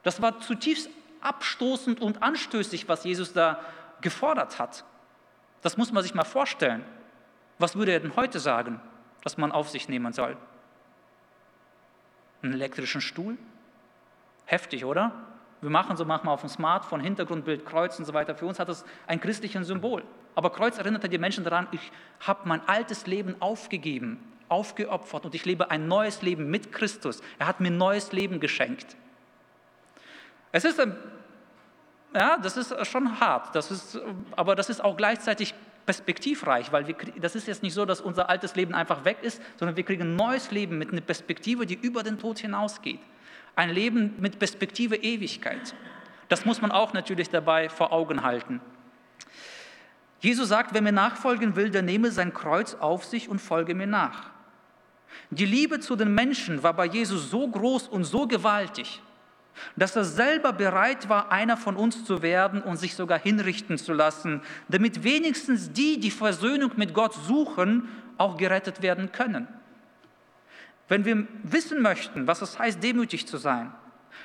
Das 0.02 0.22
war 0.22 0.40
zutiefst 0.40 0.88
abstoßend 1.20 2.00
und 2.00 2.22
anstößig, 2.22 2.88
was 2.88 3.04
Jesus 3.04 3.32
da 3.32 3.60
gefordert 4.00 4.58
hat. 4.58 4.84
Das 5.62 5.76
muss 5.76 5.92
man 5.92 6.02
sich 6.02 6.14
mal 6.14 6.24
vorstellen. 6.24 6.84
Was 7.58 7.76
würde 7.76 7.92
er 7.92 8.00
denn 8.00 8.16
heute 8.16 8.38
sagen, 8.38 8.80
dass 9.22 9.36
man 9.36 9.52
auf 9.52 9.68
sich 9.68 9.88
nehmen 9.88 10.12
soll? 10.12 10.36
Einen 12.42 12.52
elektrischen 12.52 13.00
Stuhl? 13.00 13.36
Heftig, 14.44 14.84
oder? 14.84 15.12
Wir 15.60 15.70
machen 15.70 15.96
so 15.96 16.04
manchmal 16.04 16.34
auf 16.34 16.40
dem 16.42 16.50
Smartphone 16.50 17.00
Hintergrundbild, 17.00 17.64
Kreuz 17.64 17.98
und 17.98 18.04
so 18.04 18.12
weiter. 18.12 18.34
Für 18.34 18.44
uns 18.44 18.58
hat 18.58 18.68
das 18.68 18.84
ein 19.06 19.20
christliches 19.20 19.66
Symbol. 19.66 20.04
Aber 20.34 20.50
Kreuz 20.50 20.76
erinnerte 20.76 21.08
die 21.08 21.18
Menschen 21.18 21.42
daran, 21.42 21.66
ich 21.72 21.90
habe 22.20 22.46
mein 22.46 22.60
altes 22.68 23.06
Leben 23.06 23.40
aufgegeben, 23.40 24.22
aufgeopfert 24.54 25.24
und 25.24 25.34
ich 25.34 25.44
lebe 25.44 25.70
ein 25.70 25.88
neues 25.88 26.22
Leben 26.22 26.48
mit 26.48 26.72
Christus. 26.72 27.20
Er 27.38 27.46
hat 27.46 27.60
mir 27.60 27.70
neues 27.70 28.12
Leben 28.12 28.38
geschenkt. 28.40 28.96
Es 30.52 30.64
ist, 30.64 30.80
ja, 32.14 32.38
das 32.38 32.56
ist 32.56 32.86
schon 32.86 33.18
hart, 33.18 33.54
das 33.56 33.72
ist, 33.72 34.00
aber 34.36 34.54
das 34.54 34.70
ist 34.70 34.82
auch 34.82 34.96
gleichzeitig 34.96 35.52
perspektivreich, 35.84 36.72
weil 36.72 36.86
wir, 36.86 36.94
das 37.20 37.34
ist 37.34 37.48
jetzt 37.48 37.62
nicht 37.62 37.74
so, 37.74 37.84
dass 37.84 38.00
unser 38.00 38.30
altes 38.30 38.54
Leben 38.54 38.74
einfach 38.74 39.04
weg 39.04 39.18
ist, 39.22 39.42
sondern 39.58 39.76
wir 39.76 39.82
kriegen 39.82 40.02
ein 40.02 40.16
neues 40.16 40.52
Leben 40.52 40.78
mit 40.78 40.92
einer 40.92 41.00
Perspektive, 41.00 41.66
die 41.66 41.74
über 41.74 42.04
den 42.04 42.18
Tod 42.18 42.38
hinausgeht. 42.38 43.00
Ein 43.56 43.70
Leben 43.70 44.14
mit 44.18 44.38
Perspektive 44.38 44.96
Ewigkeit. 44.96 45.74
Das 46.28 46.44
muss 46.44 46.62
man 46.62 46.70
auch 46.70 46.92
natürlich 46.92 47.28
dabei 47.28 47.68
vor 47.68 47.92
Augen 47.92 48.22
halten. 48.22 48.60
Jesus 50.20 50.48
sagt, 50.48 50.72
wer 50.72 50.80
mir 50.80 50.92
nachfolgen 50.92 51.54
will, 51.54 51.70
der 51.70 51.82
nehme 51.82 52.10
sein 52.10 52.32
Kreuz 52.32 52.74
auf 52.74 53.04
sich 53.04 53.28
und 53.28 53.40
folge 53.40 53.74
mir 53.74 53.86
nach. 53.86 54.30
Die 55.30 55.46
Liebe 55.46 55.80
zu 55.80 55.96
den 55.96 56.14
Menschen 56.14 56.62
war 56.62 56.74
bei 56.74 56.86
Jesus 56.86 57.30
so 57.30 57.48
groß 57.48 57.88
und 57.88 58.04
so 58.04 58.26
gewaltig, 58.26 59.00
dass 59.76 59.96
er 59.96 60.04
selber 60.04 60.52
bereit 60.52 61.08
war, 61.08 61.30
einer 61.30 61.56
von 61.56 61.76
uns 61.76 62.04
zu 62.04 62.22
werden 62.22 62.62
und 62.62 62.76
sich 62.76 62.94
sogar 62.94 63.18
hinrichten 63.18 63.78
zu 63.78 63.92
lassen, 63.92 64.42
damit 64.68 65.04
wenigstens 65.04 65.72
die, 65.72 66.00
die 66.00 66.10
Versöhnung 66.10 66.72
mit 66.76 66.94
Gott 66.94 67.14
suchen, 67.14 67.88
auch 68.18 68.36
gerettet 68.36 68.82
werden 68.82 69.12
können. 69.12 69.48
Wenn 70.88 71.04
wir 71.04 71.26
wissen 71.42 71.82
möchten, 71.82 72.26
was 72.26 72.42
es 72.42 72.58
heißt, 72.58 72.82
demütig 72.82 73.26
zu 73.26 73.38
sein, 73.38 73.72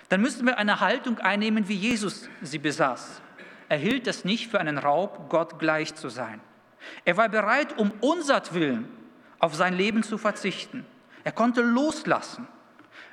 dann 0.10 0.22
müssen 0.22 0.46
wir 0.46 0.58
eine 0.58 0.80
Haltung 0.80 1.20
einnehmen, 1.20 1.68
wie 1.68 1.76
Jesus 1.76 2.28
sie 2.42 2.60
besaß. 2.60 3.22
Er 3.70 3.78
hielt 3.78 4.08
es 4.08 4.26
nicht 4.26 4.50
für 4.50 4.60
einen 4.60 4.78
Raub, 4.78 5.30
Gott 5.30 5.60
gleich 5.60 5.96
zu 5.96 6.10
sein. 6.10 6.42
Er 7.06 7.18
war 7.18 7.30
bereit, 7.30 7.78
um 7.78 7.92
unsatwillen 8.02 8.88
auf 9.40 9.56
sein 9.56 9.76
Leben 9.76 10.04
zu 10.04 10.18
verzichten. 10.18 10.86
Er 11.24 11.32
konnte 11.32 11.62
loslassen. 11.62 12.48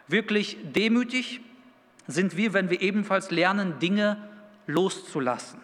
Wirklich 0.09 0.59
demütig 0.63 1.41
sind 2.07 2.37
wir, 2.37 2.53
wenn 2.53 2.71
wir 2.71 2.81
ebenfalls 2.81 3.31
lernen, 3.31 3.79
Dinge 3.79 4.17
loszulassen. 4.67 5.61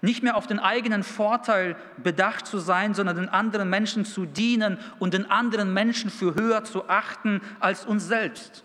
Nicht 0.00 0.22
mehr 0.22 0.36
auf 0.36 0.46
den 0.46 0.58
eigenen 0.58 1.02
Vorteil 1.02 1.76
bedacht 1.96 2.46
zu 2.46 2.58
sein, 2.58 2.94
sondern 2.94 3.16
den 3.16 3.28
anderen 3.28 3.70
Menschen 3.70 4.04
zu 4.04 4.26
dienen 4.26 4.78
und 4.98 5.14
den 5.14 5.30
anderen 5.30 5.72
Menschen 5.72 6.10
für 6.10 6.34
höher 6.34 6.64
zu 6.64 6.88
achten 6.88 7.40
als 7.60 7.84
uns 7.84 8.06
selbst. 8.06 8.64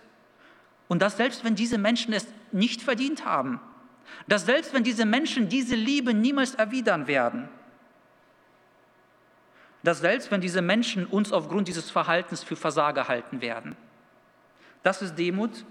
Und 0.88 1.02
das 1.02 1.18
selbst, 1.18 1.44
wenn 1.44 1.56
diese 1.56 1.78
Menschen 1.78 2.14
es 2.14 2.28
nicht 2.52 2.82
verdient 2.82 3.26
haben. 3.26 3.60
Das 4.28 4.46
selbst, 4.46 4.74
wenn 4.74 4.84
diese 4.84 5.06
Menschen 5.06 5.50
diese 5.50 5.76
Liebe 5.76 6.14
niemals 6.14 6.56
erwidern 6.56 7.08
werden. 7.08 7.50
Das 9.84 10.00
selbst, 10.00 10.32
wenn 10.32 10.42
diese 10.42 10.62
Menschen 10.62 11.06
uns 11.06 11.32
aufgrund 11.34 11.68
dieses 11.68 11.92
Verhaltens 11.92 12.44
für 12.44 12.56
Versager 12.56 13.08
halten 13.08 13.42
werden. 13.42 13.76
Das 14.82 15.02
ist 15.02 15.16
Demut, 15.16 15.66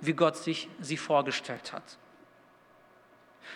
wie 0.00 0.14
Gott 0.14 0.36
sich 0.36 0.68
sie 0.80 0.96
vorgestellt 0.96 1.72
hat. 1.72 1.98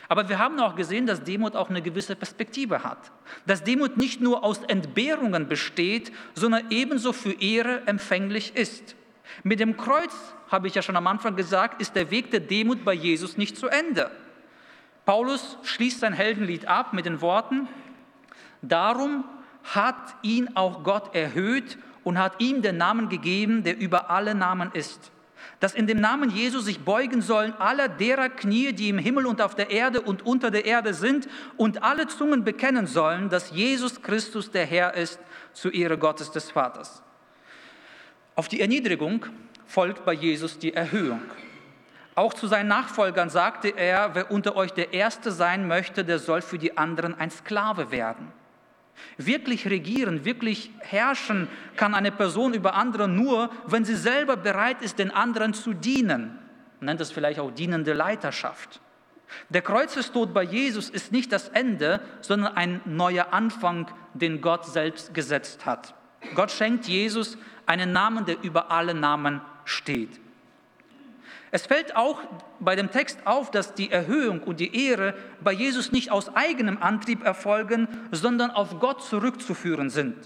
Aber 0.09 0.29
wir 0.29 0.39
haben 0.39 0.59
auch 0.61 0.75
gesehen, 0.75 1.07
dass 1.07 1.23
Demut 1.23 1.55
auch 1.57 1.71
eine 1.71 1.83
gewisse 1.83 2.17
Perspektive 2.17 2.83
hat. 2.83 3.13
Dass 3.47 3.65
Demut 3.65 3.97
nicht 3.97 4.21
nur 4.21 4.45
aus 4.45 4.59
Entbehrungen 4.59 5.49
besteht, 5.49 6.13
sondern 6.35 6.71
ebenso 6.71 7.13
für 7.13 7.33
Ehre 7.41 7.87
empfänglich 7.87 8.57
ist. 8.57 8.97
Mit 9.43 9.61
dem 9.61 9.77
Kreuz, 9.77 10.15
habe 10.49 10.67
ich 10.67 10.75
ja 10.75 10.83
schon 10.83 10.97
am 10.97 11.07
Anfang 11.07 11.37
gesagt, 11.37 11.81
ist 11.81 11.97
der 11.97 12.11
Weg 12.11 12.31
der 12.31 12.41
Demut 12.41 12.85
bei 12.85 12.93
Jesus 12.93 13.39
nicht 13.39 13.57
zu 13.57 13.69
Ende. 13.69 14.11
Paulus 15.07 15.57
schließt 15.63 16.01
sein 16.01 16.13
Heldenlied 16.13 16.67
ab 16.67 16.93
mit 16.93 17.07
den 17.07 17.21
Worten, 17.21 17.69
darum 18.61 19.25
hat 19.65 20.17
ihn 20.23 20.51
auch 20.55 20.83
Gott 20.83 21.15
erhöht 21.15 21.79
und 22.05 22.19
hat 22.19 22.41
ihm 22.41 22.63
den 22.63 22.77
Namen 22.77 23.09
gegeben, 23.09 23.63
der 23.63 23.79
über 23.79 24.11
alle 24.11 24.35
Namen 24.35 24.71
ist 24.73 25.13
dass 25.61 25.75
in 25.75 25.87
dem 25.87 26.01
Namen 26.01 26.31
Jesus 26.31 26.65
sich 26.65 26.81
beugen 26.81 27.23
sollen 27.23 27.55
aller 27.55 27.89
derer 27.89 28.29
Knie, 28.29 28.73
die 28.73 28.89
im 28.89 28.99
Himmel 28.99 29.27
und 29.27 29.41
auf 29.41 29.55
der 29.55 29.71
Erde 29.71 30.01
und 30.01 30.27
unter 30.27 30.51
der 30.51 30.65
Erde 30.65 30.93
sind, 30.93 31.29
und 31.57 31.83
alle 31.85 32.09
Zungen 32.09 32.43
bekennen 32.45 32.87
sollen, 32.87 33.29
dass 33.29 33.51
Jesus 33.51 34.03
Christus 34.03 34.51
der 34.51 34.67
Herr 34.67 34.95
ist, 34.95 35.21
zu 35.53 35.71
Ehre 35.71 35.99
Gottes 35.99 36.31
des 36.33 36.51
Vaters. 36.51 37.03
Auf 38.35 38.49
die 38.49 38.61
Erniedrigung 38.61 39.27
folgt 39.67 40.05
bei 40.05 40.15
Jesus 40.15 40.59
die 40.59 40.75
Erhöhung. 40.75 41.23
Auch 42.15 42.35
zu 42.35 42.47
seinen 42.47 42.69
Nachfolgern 42.69 43.31
sagte 43.31 43.69
er, 43.69 44.15
wer 44.15 44.31
unter 44.31 44.57
euch 44.57 44.73
der 44.73 44.93
Erste 44.93 45.31
sein 45.31 45.69
möchte, 45.69 46.05
der 46.05 46.19
soll 46.19 46.43
für 46.43 46.59
die 46.59 46.77
anderen 46.77 47.15
ein 47.19 47.31
Sklave 47.31 47.91
werden. 47.91 48.33
Wirklich 49.17 49.69
regieren, 49.69 50.25
wirklich 50.25 50.71
herrschen 50.81 51.49
kann 51.77 51.95
eine 51.95 52.13
Person 52.13 52.55
über 52.55 52.75
andere 52.75 53.09
nur, 53.09 53.51
wenn 53.67 53.85
sie 53.85 53.97
selber 53.97 54.37
bereit 54.37 54.83
ist, 54.83 54.99
den 54.99 55.11
anderen 55.11 55.55
zu 55.55 55.73
dienen. 55.73 56.39
Man 56.81 56.87
nennt 56.87 57.01
es 57.01 57.13
vielleicht 57.13 57.39
auch 57.39 57.51
dienende 57.51 57.93
Leiterschaft. 57.93 58.81
Der 59.49 59.63
Kreuzestod 59.63 60.35
bei 60.35 60.43
Jesus 60.43 60.91
ist 60.91 61.13
nicht 61.13 61.33
das 61.33 61.49
Ende, 61.49 62.01
sondern 62.21 62.57
ein 62.57 62.81
neuer 62.85 63.33
Anfang, 63.33 63.87
den 64.15 64.41
Gott 64.41 64.67
selbst 64.67 65.15
gesetzt 65.15 65.65
hat. 65.65 65.95
Gott 66.35 66.51
schenkt 66.51 66.87
Jesus 66.87 67.39
einen 67.67 67.93
Namen, 67.93 68.25
der 68.25 68.43
über 68.43 68.71
alle 68.71 68.95
Namen 68.95 69.41
steht. 69.65 70.21
Es 71.55 71.67
fällt 71.67 71.97
auch 71.97 72.19
bei 72.61 72.77
dem 72.77 72.91
Text 72.91 73.19
auf, 73.27 73.51
dass 73.51 73.75
die 73.75 73.91
Erhöhung 73.91 74.43
und 74.43 74.59
die 74.59 74.87
Ehre 74.87 75.15
bei 75.43 75.53
Jesus 75.53 75.93
nicht 75.93 76.11
aus 76.11 76.35
eigenem 76.35 76.79
Antrieb 76.83 77.23
erfolgen, 77.23 77.89
sondern 78.11 78.51
auf 78.51 78.81
Gott 78.81 79.05
zurückzuführen 79.05 79.91
sind. 79.91 80.17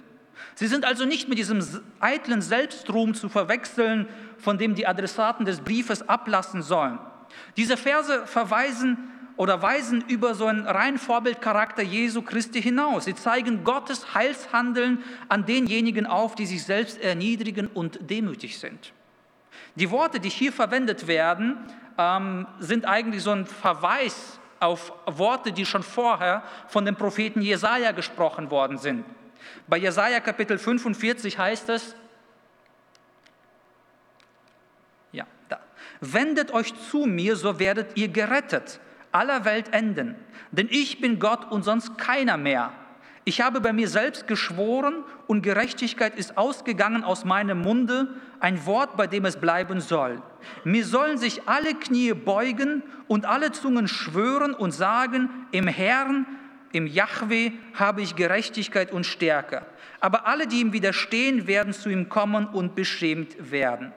Sie 0.54 0.68
sind 0.68 0.84
also 0.84 1.04
nicht 1.04 1.28
mit 1.28 1.38
diesem 1.38 1.66
eitlen 1.98 2.42
Selbstruhm 2.42 3.14
zu 3.14 3.28
verwechseln, 3.28 4.08
von 4.38 4.56
dem 4.56 4.76
die 4.76 4.86
Adressaten 4.86 5.44
des 5.44 5.60
Briefes 5.60 6.08
ablassen 6.08 6.62
sollen. 6.62 7.00
Diese 7.56 7.76
Verse 7.76 8.24
verweisen 8.26 8.96
oder 9.36 9.60
weisen 9.60 10.04
über 10.06 10.36
so 10.36 10.46
einen 10.46 10.64
rein 10.64 10.96
Vorbildcharakter 10.96 11.82
Jesu 11.82 12.22
Christi 12.22 12.62
hinaus. 12.62 13.04
Sie 13.04 13.16
zeigen 13.16 13.64
Gottes 13.64 14.14
Heilshandeln 14.14 15.02
an 15.28 15.44
denjenigen 15.44 16.06
auf, 16.06 16.36
die 16.36 16.46
sich 16.46 16.62
selbst 16.62 17.00
erniedrigen 17.00 17.66
und 17.66 17.98
demütig 18.08 18.60
sind. 18.60 18.92
Die 19.76 19.90
Worte, 19.90 20.20
die 20.20 20.30
hier 20.30 20.52
verwendet 20.52 21.06
werden, 21.06 21.58
ähm, 21.98 22.46
sind 22.58 22.86
eigentlich 22.86 23.22
so 23.22 23.30
ein 23.30 23.46
Verweis 23.46 24.40
auf 24.58 24.92
Worte, 25.06 25.52
die 25.52 25.66
schon 25.66 25.82
vorher 25.82 26.42
von 26.66 26.84
dem 26.84 26.96
Propheten 26.96 27.42
Jesaja 27.42 27.92
gesprochen 27.92 28.50
worden 28.50 28.78
sind. 28.78 29.04
Bei 29.66 29.76
Jesaja 29.76 30.20
Kapitel 30.20 30.58
45 30.58 31.38
heißt 31.38 31.68
es, 31.68 31.94
ja, 35.12 35.26
da. 35.48 35.60
Wendet 36.00 36.52
euch 36.52 36.74
zu 36.90 37.06
mir, 37.06 37.36
so 37.36 37.58
werdet 37.58 37.96
ihr 37.96 38.08
gerettet, 38.08 38.80
aller 39.12 39.44
Welt 39.44 39.72
enden. 39.72 40.16
Denn 40.52 40.68
ich 40.70 41.00
bin 41.00 41.18
Gott 41.18 41.50
und 41.50 41.64
sonst 41.64 41.98
keiner 41.98 42.36
mehr. 42.36 42.72
Ich 43.28 43.40
habe 43.40 43.60
bei 43.60 43.72
mir 43.72 43.88
selbst 43.88 44.28
geschworen 44.28 45.02
und 45.26 45.42
Gerechtigkeit 45.42 46.16
ist 46.16 46.38
ausgegangen 46.38 47.02
aus 47.02 47.24
meinem 47.24 47.60
Munde, 47.60 48.06
ein 48.38 48.64
Wort, 48.66 48.96
bei 48.96 49.08
dem 49.08 49.24
es 49.24 49.36
bleiben 49.36 49.80
soll. 49.80 50.22
Mir 50.62 50.84
sollen 50.84 51.18
sich 51.18 51.48
alle 51.48 51.74
Knie 51.74 52.12
beugen 52.12 52.84
und 53.08 53.24
alle 53.24 53.50
Zungen 53.50 53.88
schwören 53.88 54.54
und 54.54 54.70
sagen, 54.70 55.28
im 55.50 55.66
Herrn, 55.66 56.24
im 56.70 56.86
Jahwe 56.86 57.50
habe 57.74 58.00
ich 58.00 58.14
Gerechtigkeit 58.14 58.92
und 58.92 59.04
Stärke. 59.04 59.66
Aber 59.98 60.28
alle, 60.28 60.46
die 60.46 60.60
ihm 60.60 60.72
widerstehen, 60.72 61.48
werden 61.48 61.72
zu 61.72 61.88
ihm 61.88 62.08
kommen 62.08 62.46
und 62.46 62.76
beschämt 62.76 63.50
werden. 63.50 63.92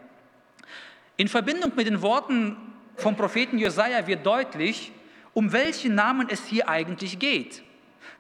In 1.18 1.28
Verbindung 1.28 1.74
mit 1.76 1.86
den 1.86 2.02
Worten 2.02 2.58
vom 2.96 3.16
Propheten 3.16 3.60
Jesaja 3.60 4.08
wird 4.08 4.26
deutlich, 4.26 4.92
um 5.36 5.52
welchen 5.52 5.94
Namen 5.94 6.30
es 6.32 6.48
hier 6.48 6.68
eigentlich 6.68 7.20
geht. 7.20 7.62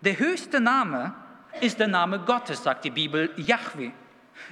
Der 0.01 0.17
höchste 0.17 0.61
Name 0.61 1.13
ist 1.59 1.79
der 1.79 1.87
Name 1.87 2.19
Gottes, 2.19 2.63
sagt 2.63 2.85
die 2.85 2.89
Bibel, 2.89 3.31
Yahweh. 3.35 3.91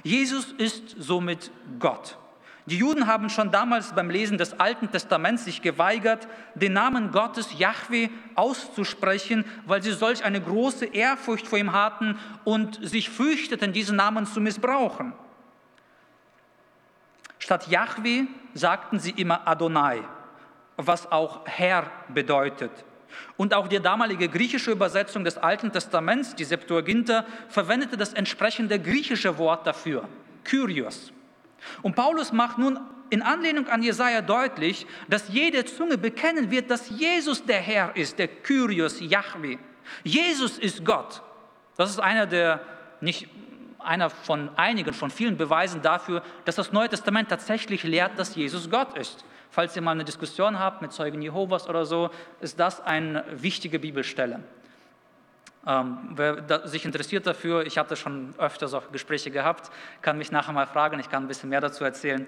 Jesus 0.02 0.52
ist 0.52 0.94
somit 0.98 1.50
Gott. 1.78 2.18
Die 2.66 2.76
Juden 2.76 3.06
haben 3.06 3.30
schon 3.30 3.50
damals 3.50 3.94
beim 3.94 4.10
Lesen 4.10 4.36
des 4.36 4.60
Alten 4.60 4.90
Testaments 4.90 5.46
sich 5.46 5.62
geweigert, 5.62 6.28
den 6.54 6.74
Namen 6.74 7.12
Gottes 7.12 7.58
Yahweh 7.58 8.10
auszusprechen, 8.34 9.46
weil 9.64 9.82
sie 9.82 9.92
solch 9.92 10.22
eine 10.22 10.42
große 10.42 10.84
Ehrfurcht 10.84 11.46
vor 11.46 11.58
ihm 11.58 11.72
hatten 11.72 12.18
und 12.44 12.78
sich 12.86 13.08
fürchteten, 13.08 13.72
diesen 13.72 13.96
Namen 13.96 14.26
zu 14.26 14.42
missbrauchen. 14.42 15.14
Statt 17.38 17.68
Yahweh 17.68 18.24
sagten 18.52 18.98
sie 18.98 19.12
immer 19.12 19.48
Adonai, 19.48 20.02
was 20.76 21.10
auch 21.10 21.46
Herr 21.46 21.90
bedeutet 22.08 22.84
Und 23.36 23.54
auch 23.54 23.68
die 23.68 23.80
damalige 23.80 24.28
griechische 24.28 24.70
Übersetzung 24.70 25.24
des 25.24 25.38
Alten 25.38 25.72
Testaments, 25.72 26.34
die 26.34 26.44
Septuaginta, 26.44 27.24
verwendete 27.48 27.96
das 27.96 28.12
entsprechende 28.12 28.78
griechische 28.78 29.38
Wort 29.38 29.66
dafür, 29.66 30.08
Kyrios. 30.44 31.12
Und 31.82 31.96
Paulus 31.96 32.32
macht 32.32 32.58
nun 32.58 32.78
in 33.10 33.22
Anlehnung 33.22 33.68
an 33.68 33.82
Jesaja 33.82 34.20
deutlich, 34.20 34.86
dass 35.08 35.28
jede 35.28 35.64
Zunge 35.64 35.98
bekennen 35.98 36.50
wird, 36.50 36.70
dass 36.70 36.90
Jesus 36.90 37.44
der 37.44 37.60
Herr 37.60 37.96
ist, 37.96 38.18
der 38.18 38.28
Kyrios, 38.28 39.00
Yahweh. 39.00 39.58
Jesus 40.04 40.58
ist 40.58 40.84
Gott. 40.84 41.22
Das 41.76 41.90
ist 41.90 42.00
einer 42.00 42.26
der, 42.26 42.60
nicht 43.00 43.28
einer 43.78 44.10
von 44.10 44.50
einigen, 44.56 44.92
von 44.92 45.10
vielen 45.10 45.36
Beweisen 45.36 45.80
dafür, 45.80 46.22
dass 46.44 46.56
das 46.56 46.72
Neue 46.72 46.88
Testament 46.88 47.28
tatsächlich 47.28 47.84
lehrt, 47.84 48.18
dass 48.18 48.34
Jesus 48.34 48.68
Gott 48.68 48.96
ist. 48.98 49.24
Falls 49.50 49.74
ihr 49.76 49.82
mal 49.82 49.92
eine 49.92 50.04
Diskussion 50.04 50.58
habt 50.58 50.82
mit 50.82 50.92
Zeugen 50.92 51.22
Jehovas 51.22 51.68
oder 51.68 51.86
so, 51.86 52.10
ist 52.40 52.60
das 52.60 52.80
eine 52.80 53.24
wichtige 53.30 53.78
Bibelstelle. 53.78 54.40
Ähm, 55.66 55.98
wer 56.14 56.66
sich 56.66 56.84
interessiert 56.84 57.26
dafür, 57.26 57.66
ich 57.66 57.76
hatte 57.76 57.96
schon 57.96 58.34
öfter 58.38 58.68
solche 58.68 58.88
Gespräche 58.90 59.30
gehabt, 59.30 59.70
kann 60.00 60.16
mich 60.16 60.30
nachher 60.30 60.52
mal 60.52 60.66
fragen, 60.66 60.98
ich 61.00 61.10
kann 61.10 61.24
ein 61.24 61.28
bisschen 61.28 61.50
mehr 61.50 61.60
dazu 61.60 61.84
erzählen. 61.84 62.26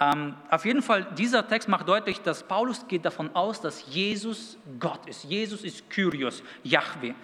Ähm, 0.00 0.34
auf 0.50 0.64
jeden 0.64 0.82
Fall, 0.82 1.06
dieser 1.16 1.46
Text 1.46 1.68
macht 1.68 1.88
deutlich, 1.88 2.20
dass 2.20 2.42
Paulus 2.42 2.86
geht 2.88 3.04
davon 3.04 3.34
aus, 3.34 3.60
dass 3.60 3.86
Jesus 3.86 4.58
Gott 4.80 5.06
ist. 5.06 5.24
Jesus 5.24 5.62
ist 5.62 5.88
Kyrios, 5.88 6.42
Yahweh. 6.64 7.14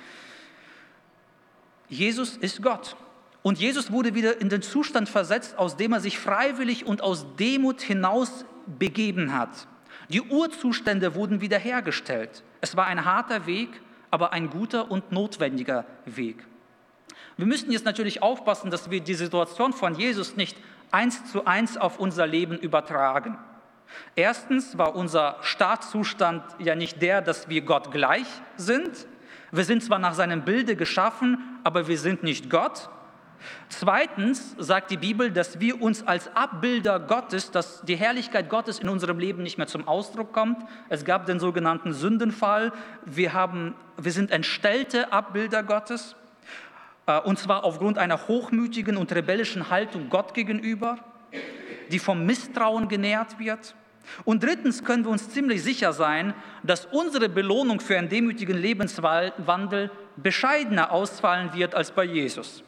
Jesus 1.88 2.37
ist 2.37 2.62
Gott. 2.62 2.96
Und 3.42 3.58
Jesus 3.58 3.90
wurde 3.90 4.14
wieder 4.14 4.40
in 4.40 4.48
den 4.48 4.62
Zustand 4.62 5.08
versetzt, 5.08 5.58
aus 5.58 5.76
dem 5.76 5.92
er 5.92 6.00
sich 6.00 6.18
freiwillig 6.18 6.87
und 6.87 7.02
aus 7.02 7.26
Demut 7.37 7.80
hinaus 7.80 8.44
begeben 8.78 9.33
hat. 9.33 9.66
Die 10.09 10.22
Urzustände 10.22 11.14
wurden 11.14 11.40
wiederhergestellt. 11.40 12.42
Es 12.61 12.76
war 12.76 12.87
ein 12.87 13.04
harter 13.04 13.46
Weg, 13.46 13.68
aber 14.11 14.33
ein 14.33 14.50
guter 14.50 14.90
und 14.90 15.12
notwendiger 15.12 15.85
Weg. 16.07 16.44
Wir 17.37 17.46
müssen 17.46 17.70
jetzt 17.70 17.85
natürlich 17.85 18.22
aufpassen, 18.22 18.70
dass 18.70 18.90
wir 18.90 19.00
die 19.00 19.14
Situation 19.14 19.72
von 19.72 19.94
Jesus 19.94 20.37
nicht 20.37 20.57
eins 20.90 21.31
zu 21.31 21.46
eins 21.46 21.76
auf 21.76 21.98
unser 21.98 22.26
Leben 22.26 22.59
übertragen. 22.59 23.38
Erstens 24.16 24.76
war 24.76 24.96
unser 24.96 25.37
Startzustand 25.42 26.42
ja 26.59 26.74
nicht 26.74 27.00
der, 27.00 27.22
dass 27.22 27.48
wir 27.48 27.62
Gott 27.62 27.90
gleich 27.90 28.26
sind. 28.57 29.07
Wir 29.50 29.64
sind 29.64 29.83
zwar 29.83 29.98
nach 29.98 30.14
seinem 30.14 30.44
Bilde 30.44 30.76
geschaffen, 30.76 31.61
aber 31.64 31.88
wir 31.88 31.98
sind 31.98 32.22
nicht 32.22 32.50
Gott. 32.50 32.90
Zweitens 33.68 34.57
sagt 34.59 34.90
die 34.90 34.96
Bibel, 34.96 35.31
dass 35.31 35.61
wir 35.61 35.81
uns 35.81 36.07
als 36.07 36.35
Abbilder 36.35 36.98
Gottes, 36.98 37.51
dass 37.51 37.83
die 37.83 37.96
Herrlichkeit 37.96 38.48
Gottes 38.48 38.79
in 38.79 38.88
unserem 38.88 39.18
Leben 39.18 39.42
nicht 39.42 39.59
mehr 39.59 39.66
zum 39.66 39.87
Ausdruck 39.87 40.33
kommt. 40.33 40.62
Es 40.88 41.05
gab 41.05 41.27
den 41.27 41.38
sogenannten 41.38 41.92
Sündenfall. 41.92 42.72
Wir, 43.05 43.33
haben, 43.33 43.74
wir 43.96 44.12
sind 44.12 44.31
entstellte 44.31 45.12
Abbilder 45.12 45.62
Gottes, 45.62 46.16
äh, 47.07 47.20
und 47.20 47.38
zwar 47.38 47.64
aufgrund 47.64 47.98
einer 47.98 48.29
hochmütigen 48.29 48.96
und 48.96 49.12
rebellischen 49.12 49.70
Haltung 49.70 50.09
Gott 50.11 50.35
gegenüber, 50.35 50.98
die 51.90 51.98
vom 51.98 52.27
Misstrauen 52.27 52.88
genährt 52.88 53.38
wird. 53.38 53.74
Und 54.24 54.42
drittens 54.42 54.85
können 54.85 55.05
wir 55.05 55.11
uns 55.11 55.29
ziemlich 55.31 55.62
sicher 55.62 55.92
sein, 55.92 56.35
dass 56.62 56.87
unsere 56.87 57.29
Belohnung 57.29 57.81
für 57.81 57.98
einen 57.98 58.09
demütigen 58.09 58.57
Lebenswandel 58.57 59.90
bescheidener 60.16 60.90
ausfallen 60.90 61.53
wird 61.53 61.74
als 61.74 61.90
bei 61.90 62.05
Jesus. 62.05 62.64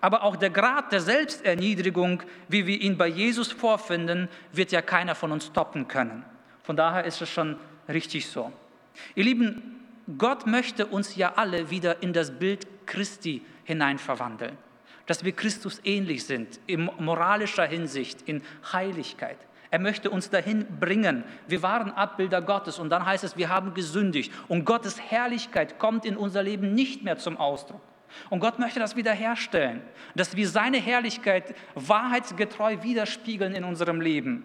Aber 0.00 0.22
auch 0.22 0.36
der 0.36 0.50
Grad 0.50 0.92
der 0.92 1.00
Selbsterniedrigung, 1.00 2.22
wie 2.48 2.66
wir 2.66 2.80
ihn 2.80 2.96
bei 2.96 3.06
Jesus 3.06 3.52
vorfinden, 3.52 4.28
wird 4.52 4.72
ja 4.72 4.82
keiner 4.82 5.14
von 5.14 5.32
uns 5.32 5.52
toppen 5.52 5.88
können. 5.88 6.24
Von 6.62 6.76
daher 6.76 7.04
ist 7.04 7.20
es 7.20 7.28
schon 7.28 7.56
richtig 7.88 8.26
so. 8.26 8.52
Ihr 9.14 9.24
Lieben, 9.24 9.80
Gott 10.18 10.46
möchte 10.46 10.86
uns 10.86 11.16
ja 11.16 11.34
alle 11.36 11.70
wieder 11.70 12.02
in 12.02 12.12
das 12.12 12.38
Bild 12.38 12.66
Christi 12.86 13.42
hineinverwandeln, 13.64 14.56
dass 15.06 15.24
wir 15.24 15.32
Christus 15.32 15.80
ähnlich 15.84 16.24
sind, 16.24 16.60
in 16.66 16.90
moralischer 16.98 17.66
Hinsicht, 17.66 18.22
in 18.22 18.42
Heiligkeit. 18.72 19.38
Er 19.70 19.78
möchte 19.80 20.10
uns 20.10 20.30
dahin 20.30 20.66
bringen. 20.78 21.24
Wir 21.48 21.62
waren 21.62 21.90
Abbilder 21.90 22.40
Gottes 22.42 22.78
und 22.78 22.90
dann 22.90 23.04
heißt 23.04 23.24
es, 23.24 23.36
wir 23.36 23.48
haben 23.48 23.74
gesündigt 23.74 24.32
und 24.46 24.64
Gottes 24.64 25.00
Herrlichkeit 25.00 25.78
kommt 25.78 26.04
in 26.04 26.16
unser 26.16 26.42
Leben 26.42 26.74
nicht 26.74 27.02
mehr 27.02 27.18
zum 27.18 27.36
Ausdruck. 27.38 27.80
Und 28.30 28.40
Gott 28.40 28.58
möchte 28.58 28.80
das 28.80 28.96
wiederherstellen, 28.96 29.82
dass 30.14 30.36
wir 30.36 30.48
seine 30.48 30.78
Herrlichkeit 30.78 31.54
wahrheitsgetreu 31.74 32.82
widerspiegeln 32.82 33.54
in 33.54 33.64
unserem 33.64 34.00
Leben. 34.00 34.44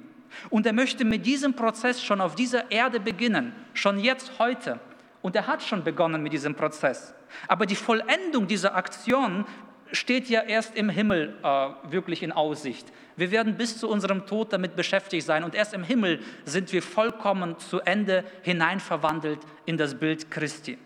Und 0.49 0.65
er 0.65 0.73
möchte 0.73 1.05
mit 1.05 1.25
diesem 1.25 1.55
Prozess 1.55 2.03
schon 2.03 2.21
auf 2.21 2.36
dieser 2.36 2.71
Erde 2.71 2.99
beginnen, 2.99 3.53
schon 3.73 3.99
jetzt, 3.99 4.39
heute. 4.39 4.79
Und 5.21 5.36
er 5.36 5.47
hat 5.47 5.62
schon 5.62 5.84
begonnen 5.84 6.23
mit 6.23 6.34
diesem 6.34 6.55
Prozess. 6.55 7.13
Aber 7.47 7.65
die 7.65 7.75
Vollendung 7.75 8.47
dieser 8.47 8.75
Aktion 8.75 9.45
steht 9.91 10.29
ja 10.29 10.41
erst 10.41 10.75
im 10.75 10.89
Himmel 10.89 11.36
äh, 11.43 11.91
wirklich 11.91 12.23
in 12.23 12.32
Aussicht. 12.32 12.88
Wir 13.15 13.32
werden 13.32 13.58
bis 13.58 13.77
zu 13.77 13.89
unserem 13.89 14.25
Tod 14.25 14.53
damit 14.53 14.75
beschäftigt 14.75 15.25
sein 15.25 15.43
und 15.43 15.55
erst 15.55 15.73
im 15.73 15.84
Himmel 15.84 16.19
sind 16.45 16.71
wir 16.71 16.82
vollkommen 16.82 17.58
zu 17.58 17.79
Ende 17.82 18.23
hineinverwandelt 18.43 19.39
in 19.65 19.77
das 19.77 19.95
Bild 19.95 20.29
Christi. 20.29 20.77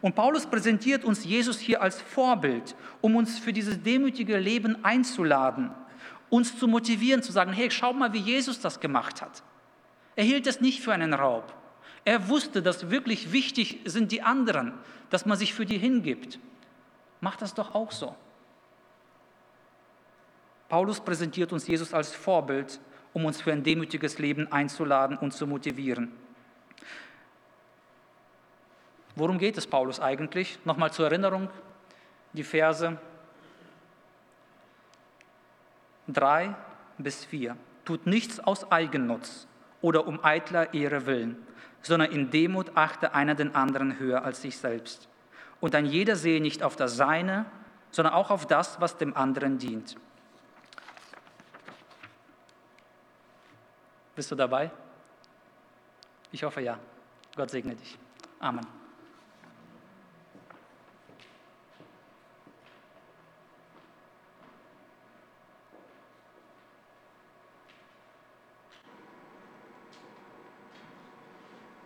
Und 0.00 0.14
Paulus 0.14 0.46
präsentiert 0.46 1.04
uns 1.04 1.24
Jesus 1.24 1.58
hier 1.58 1.82
als 1.82 2.00
Vorbild, 2.00 2.74
um 3.00 3.16
uns 3.16 3.38
für 3.38 3.52
dieses 3.52 3.82
demütige 3.82 4.38
Leben 4.38 4.84
einzuladen, 4.84 5.70
uns 6.30 6.58
zu 6.58 6.68
motivieren, 6.68 7.22
zu 7.22 7.32
sagen, 7.32 7.52
hey, 7.52 7.70
schau 7.70 7.92
mal, 7.92 8.12
wie 8.12 8.18
Jesus 8.18 8.60
das 8.60 8.80
gemacht 8.80 9.22
hat. 9.22 9.42
Er 10.16 10.24
hielt 10.24 10.46
es 10.46 10.60
nicht 10.60 10.80
für 10.80 10.92
einen 10.92 11.14
Raub. 11.14 11.52
Er 12.04 12.28
wusste, 12.28 12.62
dass 12.62 12.90
wirklich 12.90 13.32
wichtig 13.32 13.80
sind 13.84 14.12
die 14.12 14.22
anderen, 14.22 14.72
dass 15.10 15.26
man 15.26 15.38
sich 15.38 15.54
für 15.54 15.66
die 15.66 15.78
hingibt. 15.78 16.38
Mach 17.20 17.36
das 17.36 17.54
doch 17.54 17.74
auch 17.74 17.92
so. 17.92 18.16
Paulus 20.68 21.00
präsentiert 21.00 21.52
uns 21.52 21.66
Jesus 21.66 21.92
als 21.92 22.14
Vorbild, 22.14 22.80
um 23.12 23.26
uns 23.26 23.40
für 23.40 23.52
ein 23.52 23.62
demütiges 23.62 24.18
Leben 24.18 24.50
einzuladen 24.50 25.18
und 25.18 25.32
zu 25.32 25.46
motivieren. 25.46 26.12
Worum 29.14 29.38
geht 29.38 29.58
es 29.58 29.66
Paulus 29.66 30.00
eigentlich? 30.00 30.58
Nochmal 30.64 30.92
zur 30.92 31.06
Erinnerung, 31.06 31.50
die 32.32 32.44
Verse 32.44 32.98
3 36.08 36.54
bis 36.98 37.24
4. 37.24 37.56
Tut 37.84 38.06
nichts 38.06 38.40
aus 38.40 38.70
Eigennutz 38.70 39.46
oder 39.80 40.06
um 40.06 40.24
eitler 40.24 40.72
Ehre 40.72 41.06
willen, 41.06 41.36
sondern 41.82 42.10
in 42.10 42.30
Demut 42.30 42.76
achte 42.76 43.14
einer 43.14 43.34
den 43.34 43.54
anderen 43.54 43.98
höher 43.98 44.24
als 44.24 44.40
sich 44.40 44.56
selbst. 44.56 45.08
Und 45.60 45.74
ein 45.74 45.86
jeder 45.86 46.16
sehe 46.16 46.40
nicht 46.40 46.62
auf 46.62 46.76
das 46.76 46.96
Seine, 46.96 47.46
sondern 47.90 48.14
auch 48.14 48.30
auf 48.30 48.46
das, 48.46 48.80
was 48.80 48.96
dem 48.96 49.16
anderen 49.16 49.58
dient. 49.58 49.96
Bist 54.14 54.30
du 54.30 54.34
dabei? 54.34 54.70
Ich 56.30 56.42
hoffe 56.42 56.60
ja. 56.60 56.78
Gott 57.36 57.50
segne 57.50 57.74
dich. 57.74 57.98
Amen. 58.40 58.81